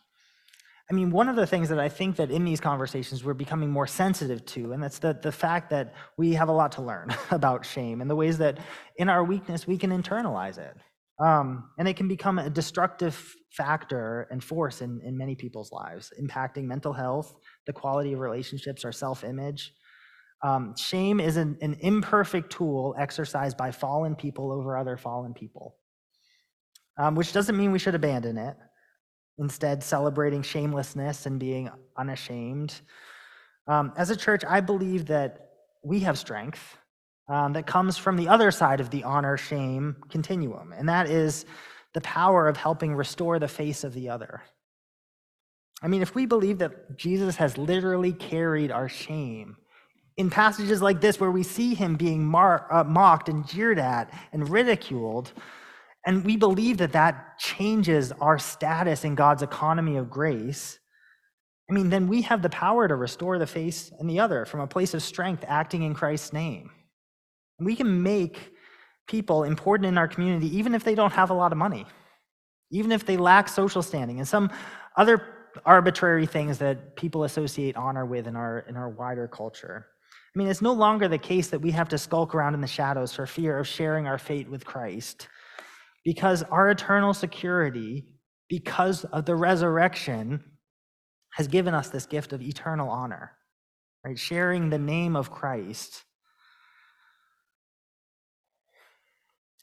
I 0.91 0.95
mean, 0.95 1.11
one 1.11 1.29
of 1.29 1.37
the 1.37 1.47
things 1.47 1.71
that 1.71 1.79
I 1.79 1.89
think 1.89 2.17
that 2.17 2.31
in 2.31 2.45
these 2.45 2.61
conversations 2.61 3.25
we're 3.25 3.35
becoming 3.35 3.71
more 3.71 3.87
sensitive 3.87 4.45
to, 4.47 4.73
and 4.73 4.83
that's 4.83 4.99
the, 4.99 5.15
the 5.15 5.33
fact 5.33 5.71
that 5.71 5.95
we 6.19 6.35
have 6.35 6.49
a 6.49 6.53
lot 6.53 6.73
to 6.73 6.83
learn 6.83 7.09
about 7.31 7.65
shame 7.65 8.01
and 8.01 8.11
the 8.11 8.17
ways 8.17 8.39
that 8.39 8.59
in 8.97 9.09
our 9.09 9.25
weakness 9.25 9.67
we 9.67 9.79
can 9.79 9.91
internalize 9.91 10.59
it. 10.59 10.77
Um, 11.19 11.71
and 11.79 11.87
it 11.89 11.97
can 11.97 12.09
become 12.09 12.39
a 12.39 12.51
destructive 12.51 13.35
factor 13.53 14.27
and 14.31 14.43
force 14.43 14.83
in, 14.83 15.01
in 15.05 15.17
many 15.17 15.35
people's 15.35 15.71
lives, 15.71 16.13
impacting 16.21 16.65
mental 16.65 16.93
health, 16.93 17.35
the 17.67 17.73
quality 17.73 18.13
of 18.13 18.19
relationships, 18.19 18.85
our 18.85 18.93
self 18.93 19.23
image. 19.25 19.73
Um, 20.43 20.75
shame 20.77 21.21
is 21.21 21.37
an, 21.37 21.57
an 21.61 21.77
imperfect 21.81 22.51
tool 22.51 22.95
exercised 22.99 23.57
by 23.57 23.71
fallen 23.71 24.17
people 24.17 24.51
over 24.51 24.77
other 24.77 24.97
fallen 24.97 25.35
people, 25.35 25.77
um, 26.99 27.15
which 27.15 27.33
doesn't 27.33 27.57
mean 27.57 27.71
we 27.71 27.79
should 27.79 27.95
abandon 27.95 28.39
it. 28.39 28.57
Instead, 29.39 29.83
celebrating 29.83 30.43
shamelessness 30.43 31.27
and 31.27 31.39
being 31.39 31.71
unashamed. 31.97 32.81
Um, 33.67 33.93
as 33.97 34.11
a 34.11 34.17
church, 34.17 34.45
I 34.47 34.61
believe 34.61 35.07
that 35.07 35.51
we 35.83 36.01
have 36.01 36.19
strength 36.19 36.77
um, 37.29 37.53
that 37.55 37.67
comes 37.67 37.97
from 37.97 38.17
the 38.17 38.29
other 38.29 38.51
side 38.51 38.81
of 38.81 38.91
the 38.91 39.05
honor 39.05 39.37
shame 39.37 39.97
continuum, 40.11 40.73
and 40.73 40.89
that 40.89 41.09
is 41.09 41.47
the 41.95 42.01
power 42.01 42.49
of 42.49 42.57
helping 42.57 42.95
restore 42.95 43.39
the 43.39 43.49
face 43.49 43.85
of 43.85 43.95
the 43.95 44.09
other. 44.09 44.43
I 45.83 45.89
mean, 45.89 46.03
if 46.03 46.15
we 46.15 46.27
believe 46.27 46.59
that 46.59 46.97
Jesus 46.97 47.37
has 47.37 47.59
literally 47.59 48.13
carried 48.13 48.71
our 48.71 48.89
shame, 48.89 49.57
in 50.17 50.31
passages 50.31 50.83
like 50.83 51.01
this 51.01 51.19
where 51.19 51.31
we 51.31 51.43
see 51.43 51.75
him 51.75 51.97
being 51.97 52.25
mar- 52.25 52.67
uh, 52.71 52.85
mocked 52.85 53.29
and 53.29 53.47
jeered 53.47 53.79
at 53.79 54.13
and 54.33 54.49
ridiculed, 54.49 55.33
and 56.07 56.25
we 56.25 56.37
believe 56.37 56.79
that 56.79 56.93
that 56.93 57.39
changes 57.39 58.13
our 58.13 58.39
status 58.39 59.05
in 59.05 59.15
God's 59.15 59.43
economy 59.43 59.97
of 59.97 60.11
grace, 60.11 60.79
I 61.71 61.75
mean, 61.75 61.91
then 61.91 62.09
we 62.09 62.23
have 62.23 62.43
the 62.43 62.51
power 62.51 62.87
to 62.87 62.95
restore 62.95 63.39
the 63.39 63.47
face 63.47 63.93
and 63.99 64.11
the 64.11 64.21
other 64.21 64.45
from 64.45 64.61
a 64.61 64.67
place 64.67 64.95
of 64.95 65.03
strength, 65.03 65.45
acting 65.47 65.83
in 65.83 65.95
Christ's 65.95 66.33
name. 66.33 66.71
We 67.59 67.77
can 67.77 68.03
make 68.03 68.53
people 69.07 69.45
important 69.45 69.87
in 69.87 69.97
our 69.97 70.09
community 70.09 70.55
even 70.57 70.75
if 70.75 70.85
they 70.85 70.95
don't 70.95 71.13
have 71.13 71.31
a 71.31 71.35
lot 71.35 71.53
of 71.53 71.59
money, 71.59 71.87
even 72.71 72.93
if 72.93 73.07
they 73.07 73.17
lack 73.17 73.49
social 73.49 73.83
standing, 73.83 74.19
and 74.19 74.29
some 74.29 74.51
other 74.97 75.23
arbitrary 75.65 76.27
things 76.27 76.59
that 76.59 76.97
people 76.97 77.25
associate 77.25 77.77
honor 77.77 78.05
with 78.05 78.27
in 78.27 78.37
our, 78.37 78.61
in 78.61 78.77
our 78.77 78.89
wider 78.89 79.29
culture. 79.29 79.87
I 80.35 80.39
mean, 80.39 80.49
it's 80.49 80.63
no 80.63 80.73
longer 80.73 81.09
the 81.09 81.19
case 81.19 81.49
that 81.49 81.61
we 81.61 81.71
have 81.73 81.89
to 81.91 81.99
skulk 81.99 82.35
around 82.35 82.55
in 82.55 82.61
the 82.61 82.67
shadows 82.67 83.15
for 83.15 83.27
fear 83.27 83.59
of 83.59 83.69
sharing 83.69 84.07
our 84.07 84.19
fate 84.19 84.49
with 84.49 84.65
Christ, 84.65 85.29
because 86.05 86.43
our 86.45 86.71
eternal 86.71 87.13
security, 87.13 88.07
because 88.49 89.05
of 89.05 89.27
the 89.27 89.37
resurrection, 89.37 90.43
has 91.35 91.49
given 91.49 91.75
us 91.75 91.89
this 91.89 92.07
gift 92.07 92.33
of 92.33 92.43
eternal 92.43 92.89
honor, 92.89 93.33
right? 94.05 94.19
Sharing 94.19 94.71
the 94.71 94.79
name 94.79 95.17
of 95.17 95.31
Christ 95.31 96.05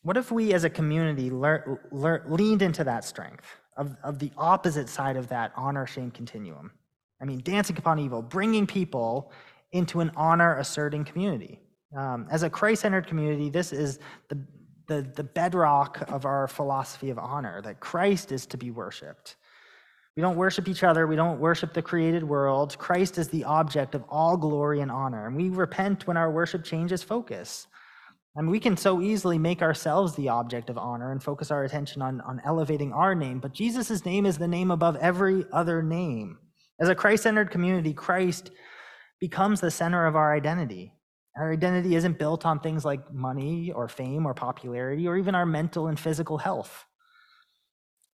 What 0.04 0.16
if 0.18 0.32
we 0.32 0.54
as 0.54 0.64
a 0.64 0.70
community 0.70 1.30
lear, 1.30 1.82
lear, 1.92 2.24
leaned 2.28 2.62
into 2.62 2.84
that 2.86 3.04
strength 3.04 3.46
of, 3.76 3.98
of 4.04 4.20
the 4.20 4.32
opposite 4.38 4.88
side 4.88 5.18
of 5.18 5.28
that 5.28 5.52
honor 5.56 5.86
shame 5.86 6.12
continuum? 6.12 6.72
I 7.22 7.26
mean, 7.26 7.42
dancing 7.44 7.78
upon 7.78 8.00
evil, 8.00 8.22
bringing 8.22 8.66
people 8.66 9.34
into 9.72 10.00
an 10.00 10.12
honor 10.16 10.58
asserting 10.58 11.06
community. 11.06 11.60
Um, 11.96 12.28
as 12.32 12.44
a 12.44 12.50
Christ 12.50 12.82
centered 12.82 13.08
community, 13.08 13.50
this 13.50 13.74
is 13.74 14.00
the, 14.30 14.40
the, 14.88 15.02
the 15.16 15.24
bedrock 15.24 16.10
of 16.10 16.26
our 16.26 16.48
philosophy 16.48 17.10
of 17.10 17.18
honor 17.18 17.62
that 17.64 17.80
Christ 17.80 18.32
is 18.32 18.46
to 18.48 18.58
be 18.58 18.72
worshiped. 18.72 19.36
We 20.16 20.22
don't 20.22 20.38
worship 20.38 20.68
each 20.68 20.84
other. 20.84 21.08
We 21.08 21.16
don't 21.16 21.40
worship 21.40 21.74
the 21.74 21.82
created 21.82 22.24
world. 22.24 22.78
Christ 22.78 23.18
is 23.18 23.30
the 23.30 23.46
object 23.46 23.96
of 23.96 24.04
all 24.10 24.36
glory 24.36 24.82
and 24.82 24.92
honor. 24.92 25.28
And 25.28 25.36
we 25.36 25.50
repent 25.50 26.08
when 26.08 26.18
our 26.18 26.32
worship 26.32 26.64
changes 26.64 27.04
focus. 27.04 27.68
Mean, 28.36 28.50
we 28.50 28.60
can 28.60 28.78
so 28.78 29.02
easily 29.02 29.38
make 29.38 29.62
ourselves 29.62 30.16
the 30.16 30.30
object 30.30 30.70
of 30.70 30.78
honor 30.78 31.12
and 31.12 31.22
focus 31.22 31.52
our 31.52 31.64
attention 31.64 32.02
on, 32.02 32.22
on 32.22 32.42
elevating 32.46 32.94
our 32.94 33.16
name, 33.16 33.40
but 33.40 33.54
Jesus' 33.54 34.06
name 34.06 34.26
is 34.26 34.38
the 34.38 34.48
name 34.48 34.72
above 34.72 34.96
every 34.98 35.46
other 35.52 35.82
name. 35.82 36.38
As 36.80 36.90
a 36.90 36.96
Christ 36.96 37.24
centered 37.24 37.52
community, 37.52 37.94
Christ 37.94 38.52
becomes 39.20 39.62
the 39.62 39.72
center 39.72 40.06
of 40.06 40.16
our 40.16 40.34
identity. 40.34 40.94
Our 41.38 41.52
identity 41.52 41.96
isn't 41.96 42.20
built 42.20 42.46
on 42.46 42.60
things 42.60 42.84
like 42.84 43.14
money 43.14 43.72
or 43.72 43.88
fame 43.88 44.26
or 44.26 44.34
popularity 44.34 45.08
or 45.08 45.18
even 45.18 45.36
our 45.36 45.46
mental 45.46 45.88
and 45.88 46.00
physical 46.00 46.38
health. 46.38 46.86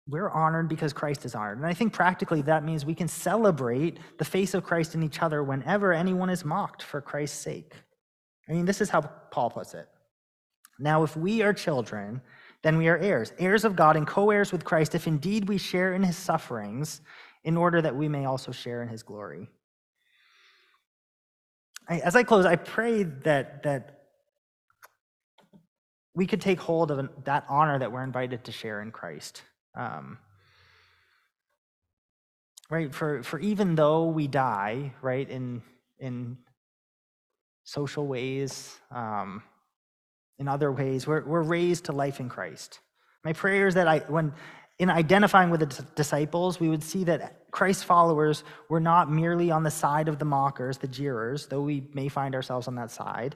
We're 0.07 0.29
honored 0.29 0.67
because 0.67 0.91
Christ 0.91 1.23
is 1.23 1.33
honored. 1.33 1.59
And 1.59 1.65
I 1.67 1.73
think 1.73 1.93
practically 1.93 2.41
that 2.41 2.65
means 2.65 2.85
we 2.85 2.95
can 2.95 3.07
celebrate 3.07 3.99
the 4.17 4.25
face 4.25 4.53
of 4.53 4.63
Christ 4.63 4.95
in 4.95 5.03
each 5.03 5.21
other 5.21 5.43
whenever 5.43 5.93
anyone 5.93 6.29
is 6.29 6.43
mocked 6.43 6.83
for 6.83 6.99
Christ's 6.99 7.39
sake. 7.39 7.73
I 8.49 8.51
mean, 8.51 8.65
this 8.65 8.81
is 8.81 8.89
how 8.89 9.01
Paul 9.31 9.49
puts 9.49 9.73
it. 9.73 9.87
Now, 10.79 11.03
if 11.03 11.15
we 11.15 11.41
are 11.41 11.53
children, 11.53 12.21
then 12.63 12.77
we 12.77 12.87
are 12.89 12.97
heirs, 12.97 13.31
heirs 13.39 13.63
of 13.63 13.75
God 13.75 13.95
and 13.95 14.07
co 14.07 14.31
heirs 14.31 14.51
with 14.51 14.65
Christ, 14.65 14.95
if 14.95 15.07
indeed 15.07 15.47
we 15.47 15.57
share 15.57 15.93
in 15.93 16.03
his 16.03 16.17
sufferings, 16.17 17.01
in 17.43 17.55
order 17.55 17.81
that 17.81 17.95
we 17.95 18.09
may 18.09 18.25
also 18.25 18.51
share 18.51 18.81
in 18.81 18.89
his 18.89 19.03
glory. 19.03 19.49
I, 21.87 21.99
as 21.99 22.15
I 22.15 22.23
close, 22.23 22.45
I 22.45 22.55
pray 22.55 23.03
that, 23.03 23.63
that 23.63 24.03
we 26.15 26.25
could 26.27 26.41
take 26.41 26.59
hold 26.59 26.91
of 26.91 27.09
that 27.25 27.45
honor 27.49 27.79
that 27.79 27.91
we're 27.91 28.03
invited 28.03 28.43
to 28.45 28.51
share 28.51 28.81
in 28.81 28.91
Christ. 28.91 29.41
Um, 29.75 30.17
right? 32.69 32.93
For, 32.93 33.23
for 33.23 33.39
even 33.39 33.75
though 33.75 34.05
we 34.05 34.27
die, 34.27 34.93
right, 35.01 35.29
in, 35.29 35.61
in 35.99 36.37
social 37.63 38.05
ways, 38.05 38.79
um, 38.91 39.43
in 40.39 40.47
other 40.47 40.71
ways. 40.71 41.07
We're, 41.07 41.23
we're 41.23 41.41
raised 41.41 41.85
to 41.85 41.91
life 41.91 42.19
in 42.19 42.29
Christ. 42.29 42.79
My 43.23 43.33
prayer 43.33 43.67
is 43.67 43.75
that 43.75 43.87
I, 43.87 43.99
when 43.99 44.33
in 44.79 44.89
identifying 44.89 45.49
with 45.49 45.59
the 45.59 45.85
disciples, 45.95 46.59
we 46.59 46.69
would 46.69 46.83
see 46.83 47.03
that 47.03 47.51
Christ's 47.51 47.83
followers 47.83 48.43
were 48.69 48.79
not 48.79 49.11
merely 49.11 49.51
on 49.51 49.63
the 49.63 49.71
side 49.71 50.07
of 50.07 50.17
the 50.17 50.25
mockers, 50.25 50.77
the 50.77 50.87
jeerers, 50.87 51.47
though 51.47 51.61
we 51.61 51.89
may 51.93 52.09
find 52.09 52.33
ourselves 52.33 52.67
on 52.67 52.75
that 52.75 52.91
side, 52.91 53.35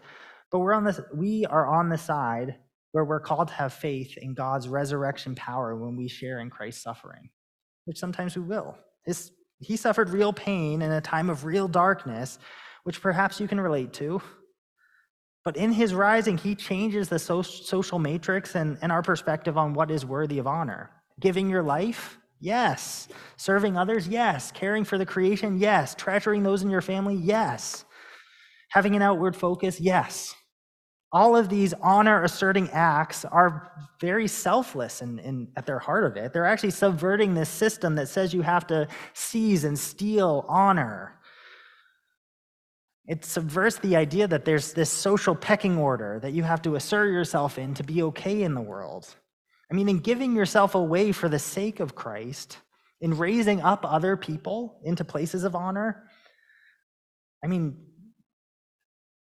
but 0.51 0.59
we're 0.59 0.73
on 0.73 0.83
this, 0.83 0.99
we 1.13 1.45
are 1.45 1.67
on 1.67 1.89
the 1.89 1.97
side 1.97 2.57
where 2.91 3.05
we're 3.05 3.19
called 3.19 3.49
to 3.49 3.53
have 3.53 3.73
faith 3.73 4.17
in 4.17 4.33
God's 4.33 4.67
resurrection 4.67 5.35
power 5.35 5.75
when 5.75 5.95
we 5.95 6.07
share 6.07 6.39
in 6.39 6.49
Christ's 6.49 6.81
suffering, 6.81 7.29
which 7.85 7.99
sometimes 7.99 8.35
we 8.35 8.41
will. 8.41 8.75
His, 9.05 9.31
he 9.59 9.77
suffered 9.77 10.09
real 10.09 10.33
pain 10.33 10.81
in 10.81 10.91
a 10.91 11.01
time 11.01 11.29
of 11.29 11.45
real 11.45 11.67
darkness, 11.67 12.39
which 12.83 13.01
perhaps 13.01 13.39
you 13.39 13.47
can 13.47 13.59
relate 13.59 13.93
to. 13.93 14.21
But 15.45 15.57
in 15.57 15.71
his 15.71 15.93
rising, 15.93 16.37
he 16.37 16.55
changes 16.55 17.07
the 17.07 17.19
social 17.19 17.99
matrix 17.99 18.55
and, 18.55 18.77
and 18.81 18.91
our 18.91 19.03
perspective 19.03 19.57
on 19.57 19.73
what 19.73 19.91
is 19.91 20.05
worthy 20.05 20.39
of 20.39 20.47
honor. 20.47 20.89
Giving 21.19 21.49
your 21.49 21.63
life? 21.63 22.17
Yes. 22.39 23.07
Serving 23.37 23.77
others? 23.77 24.07
Yes. 24.07 24.51
Caring 24.51 24.83
for 24.83 24.97
the 24.97 25.05
creation? 25.05 25.57
Yes. 25.57 25.95
Treasuring 25.95 26.43
those 26.43 26.61
in 26.61 26.69
your 26.69 26.81
family? 26.81 27.15
Yes. 27.15 27.85
Having 28.69 28.95
an 28.95 29.01
outward 29.01 29.35
focus? 29.35 29.79
Yes. 29.79 30.35
All 31.11 31.35
of 31.37 31.49
these 31.49 31.73
honor 31.81 32.23
asserting 32.23 32.69
acts 32.71 33.23
are 33.25 33.71
very 33.99 34.27
selfless 34.27 35.01
in, 35.01 35.19
in, 35.19 35.47
at 35.55 35.65
their 35.65 35.79
heart 35.79 36.03
of 36.03 36.17
it. 36.17 36.33
They're 36.33 36.45
actually 36.45 36.71
subverting 36.71 37.33
this 37.33 37.49
system 37.49 37.95
that 37.95 38.09
says 38.09 38.33
you 38.33 38.41
have 38.41 38.67
to 38.67 38.87
seize 39.13 39.63
and 39.63 39.79
steal 39.79 40.45
honor. 40.49 41.13
It 43.07 43.23
subverts 43.23 43.79
the 43.79 43.95
idea 43.95 44.27
that 44.27 44.43
there's 44.43 44.73
this 44.73 44.91
social 44.91 45.33
pecking 45.33 45.77
order 45.77 46.19
that 46.21 46.33
you 46.33 46.43
have 46.43 46.61
to 46.63 46.75
assert 46.75 47.05
yourself 47.05 47.57
in 47.57 47.73
to 47.75 47.83
be 47.83 48.03
okay 48.03 48.43
in 48.43 48.53
the 48.53 48.61
world. 48.61 49.15
I 49.71 49.75
mean, 49.75 49.89
in 49.89 49.99
giving 49.99 50.35
yourself 50.35 50.75
away 50.75 51.11
for 51.11 51.27
the 51.27 51.39
sake 51.39 51.79
of 51.79 51.95
Christ, 51.95 52.57
in 53.01 53.17
raising 53.17 53.61
up 53.61 53.81
other 53.83 54.17
people 54.17 54.79
into 54.83 55.03
places 55.03 55.43
of 55.43 55.55
honor, 55.55 56.03
I 57.43 57.47
mean, 57.47 57.77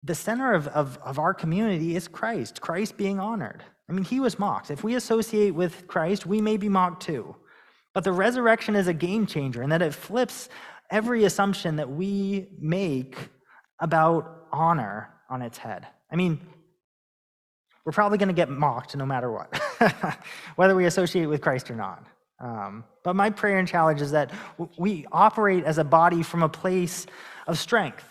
the 0.03 0.15
center 0.15 0.53
of, 0.53 0.67
of, 0.69 0.97
of 1.03 1.19
our 1.19 1.33
community 1.33 1.95
is 1.95 2.07
Christ, 2.07 2.61
Christ 2.61 2.97
being 2.97 3.19
honored. 3.19 3.63
I 3.89 3.93
mean, 3.93 4.05
he 4.05 4.19
was 4.19 4.39
mocked. 4.39 4.71
If 4.71 4.83
we 4.83 4.95
associate 4.95 5.51
with 5.51 5.87
Christ, 5.87 6.25
we 6.25 6.41
may 6.41 6.57
be 6.57 6.69
mocked 6.69 7.03
too. 7.03 7.35
But 7.93 8.03
the 8.03 8.11
resurrection 8.11 8.75
is 8.75 8.87
a 8.87 8.93
game 8.93 9.25
changer 9.25 9.63
in 9.63 9.69
that 9.69 9.81
it 9.81 9.93
flips 9.93 10.49
every 10.91 11.23
assumption 11.25 11.77
that 11.77 11.89
we 11.89 12.47
make 12.59 13.17
about 13.79 14.47
honor 14.51 15.09
on 15.29 15.41
its 15.41 15.57
head. 15.57 15.87
I 16.11 16.15
mean, 16.15 16.39
we're 17.87 17.93
probably 17.93 18.17
going 18.17 18.27
to 18.27 18.33
get 18.33 18.49
mocked 18.49 18.97
no 18.97 19.05
matter 19.05 19.31
what, 19.31 19.57
whether 20.57 20.75
we 20.75 20.87
associate 20.87 21.25
with 21.27 21.39
Christ 21.39 21.71
or 21.71 21.75
not. 21.75 22.03
Um, 22.37 22.83
but 23.05 23.15
my 23.15 23.29
prayer 23.29 23.59
and 23.59 23.67
challenge 23.67 24.01
is 24.01 24.11
that 24.11 24.29
we 24.77 25.05
operate 25.09 25.63
as 25.63 25.77
a 25.77 25.85
body 25.85 26.21
from 26.21 26.43
a 26.43 26.49
place 26.49 27.07
of 27.47 27.57
strength, 27.57 28.03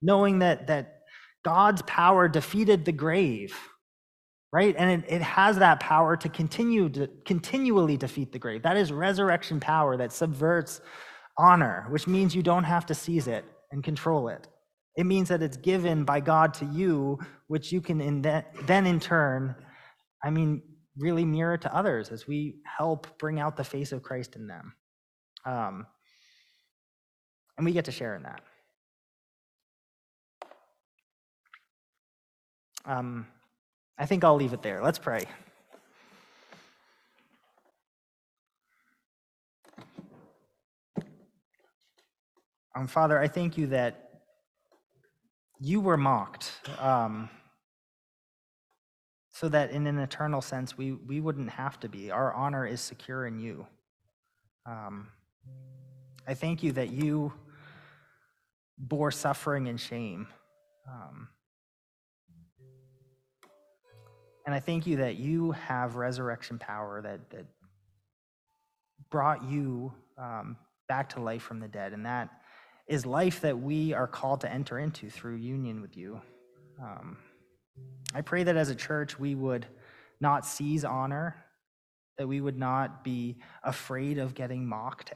knowing 0.00 0.38
that, 0.38 0.68
that 0.68 1.02
God's 1.44 1.82
power 1.82 2.26
defeated 2.26 2.86
the 2.86 2.92
grave, 2.92 3.54
right? 4.50 4.74
And 4.78 5.04
it, 5.04 5.12
it 5.12 5.20
has 5.20 5.58
that 5.58 5.78
power 5.78 6.16
to 6.16 6.28
continue 6.30 6.88
to 6.88 7.06
continually 7.26 7.98
defeat 7.98 8.32
the 8.32 8.38
grave. 8.38 8.62
That 8.62 8.78
is 8.78 8.90
resurrection 8.90 9.60
power 9.60 9.98
that 9.98 10.10
subverts 10.10 10.80
honor, 11.36 11.84
which 11.90 12.06
means 12.06 12.34
you 12.34 12.42
don't 12.42 12.64
have 12.64 12.86
to 12.86 12.94
seize 12.94 13.28
it 13.28 13.44
and 13.72 13.84
control 13.84 14.28
it. 14.28 14.48
It 14.98 15.06
means 15.06 15.28
that 15.28 15.44
it's 15.44 15.56
given 15.56 16.02
by 16.02 16.18
God 16.18 16.52
to 16.54 16.64
you, 16.64 17.20
which 17.46 17.70
you 17.70 17.80
can 17.80 18.00
in 18.00 18.22
that, 18.22 18.52
then 18.66 18.84
in 18.84 18.98
turn, 18.98 19.54
I 20.24 20.30
mean, 20.30 20.60
really 20.96 21.24
mirror 21.24 21.56
to 21.56 21.72
others 21.72 22.08
as 22.10 22.26
we 22.26 22.56
help 22.64 23.16
bring 23.16 23.38
out 23.38 23.56
the 23.56 23.62
face 23.62 23.92
of 23.92 24.02
Christ 24.02 24.34
in 24.34 24.48
them. 24.48 24.74
Um, 25.44 25.86
and 27.56 27.64
we 27.64 27.70
get 27.70 27.84
to 27.84 27.92
share 27.92 28.16
in 28.16 28.24
that. 28.24 28.40
Um, 32.84 33.28
I 33.96 34.06
think 34.06 34.24
I'll 34.24 34.34
leave 34.34 34.52
it 34.52 34.62
there. 34.62 34.82
Let's 34.82 34.98
pray. 34.98 35.26
Um, 42.74 42.88
Father, 42.88 43.16
I 43.20 43.28
thank 43.28 43.56
you 43.56 43.68
that 43.68 44.07
you 45.60 45.80
were 45.80 45.96
mocked 45.96 46.52
um, 46.78 47.28
so 49.32 49.48
that 49.48 49.70
in 49.70 49.86
an 49.86 49.98
eternal 49.98 50.40
sense 50.40 50.76
we, 50.76 50.92
we 50.92 51.20
wouldn't 51.20 51.50
have 51.50 51.78
to 51.80 51.88
be. 51.88 52.10
Our 52.10 52.32
honor 52.32 52.66
is 52.66 52.80
secure 52.80 53.26
in 53.26 53.38
you. 53.38 53.66
Um, 54.66 55.08
I 56.26 56.34
thank 56.34 56.62
you 56.62 56.72
that 56.72 56.90
you 56.90 57.32
bore 58.76 59.10
suffering 59.10 59.68
and 59.68 59.80
shame. 59.80 60.28
Um, 60.86 61.28
and 64.46 64.54
I 64.54 64.60
thank 64.60 64.86
you 64.86 64.96
that 64.98 65.16
you 65.16 65.52
have 65.52 65.96
resurrection 65.96 66.58
power 66.58 67.02
that, 67.02 67.30
that 67.30 67.46
brought 69.10 69.44
you 69.44 69.92
um, 70.16 70.56
back 70.88 71.08
to 71.10 71.20
life 71.20 71.42
from 71.42 71.60
the 71.60 71.68
dead. 71.68 71.92
And 71.92 72.06
that 72.06 72.30
is 72.88 73.04
life 73.04 73.42
that 73.42 73.58
we 73.58 73.92
are 73.92 74.06
called 74.06 74.40
to 74.40 74.50
enter 74.50 74.78
into 74.78 75.10
through 75.10 75.36
union 75.36 75.80
with 75.80 75.96
you. 75.96 76.20
Um, 76.82 77.18
I 78.14 78.22
pray 78.22 78.44
that 78.44 78.56
as 78.56 78.70
a 78.70 78.74
church, 78.74 79.18
we 79.18 79.34
would 79.34 79.66
not 80.20 80.46
seize 80.46 80.84
honor, 80.84 81.36
that 82.16 82.26
we 82.26 82.40
would 82.40 82.58
not 82.58 83.04
be 83.04 83.38
afraid 83.62 84.18
of 84.18 84.34
getting 84.34 84.66
mocked 84.66 85.12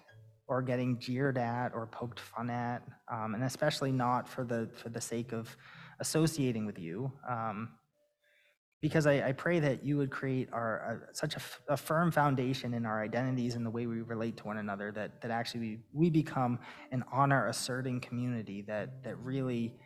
or 0.46 0.61
getting 0.61 0.98
jeered 0.98 1.38
at 1.38 1.72
or 1.74 1.87
poked 1.87 2.20
fun 2.20 2.50
at, 2.50 2.82
um, 3.11 3.35
and 3.35 3.42
especially 3.44 3.90
not 3.90 4.28
for 4.28 4.44
the, 4.44 4.68
for 4.74 4.90
the 4.90 5.00
sake 5.00 5.32
of 5.32 5.56
associating 5.98 6.66
with 6.66 6.78
you. 6.78 7.11
Um, 7.28 7.70
because 8.83 9.07
I, 9.07 9.29
I, 9.29 9.33
pray 9.33 9.61
that 9.61 9.87
you 9.87 9.97
would 9.97 10.11
create 10.11 10.49
our 10.53 11.01
uh, 11.09 11.12
such 11.12 11.37
a, 11.68 11.77
firm 11.77 12.11
foundation 12.11 12.75
in 12.75 12.85
our 12.85 13.01
identities 13.01 13.55
and 13.55 13.64
the 13.64 13.71
way 13.71 13.87
we 13.87 14.03
relate 14.03 14.37
to 14.38 14.45
one 14.45 14.59
another 14.59 14.90
that, 14.92 15.23
that 15.23 15.31
actually 15.31 15.61
we, 15.61 15.79
we 15.95 16.11
become 16.11 16.59
an 16.90 17.05
honor 17.12 17.47
asserting 17.47 18.01
community 18.01 18.61
that, 18.62 19.03
that 19.05 19.16
really 19.18 19.77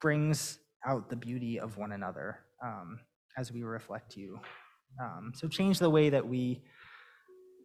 brings 0.00 0.58
out 0.84 1.08
the 1.08 1.16
beauty 1.16 1.60
of 1.60 1.78
one 1.78 1.92
another 1.92 2.40
um, 2.62 2.98
as 3.38 3.52
we 3.52 3.62
reflect 3.62 4.16
you. 4.16 4.38
Um, 5.00 5.32
so 5.34 5.46
change 5.46 5.78
the 5.78 5.90
way 5.90 6.10
that 6.10 6.26
we 6.26 6.62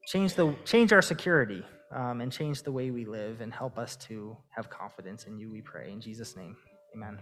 change 0.08 0.36
the 0.36 0.56
change 0.66 0.94
our 0.94 1.02
security 1.02 1.64
um, 1.94 2.22
and 2.22 2.32
change 2.32 2.64
the 2.64 2.72
way 2.72 2.92
we 2.92 3.06
live 3.06 3.42
and 3.42 3.54
help 3.54 3.78
us 3.78 3.96
to 3.96 4.38
have 4.56 4.70
confidence 4.70 5.26
in 5.26 5.38
you. 5.38 5.52
We 5.52 5.62
pray 5.62 5.92
in 5.92 6.00
Jesus' 6.00 6.36
name, 6.36 6.56
Amen. 6.96 7.20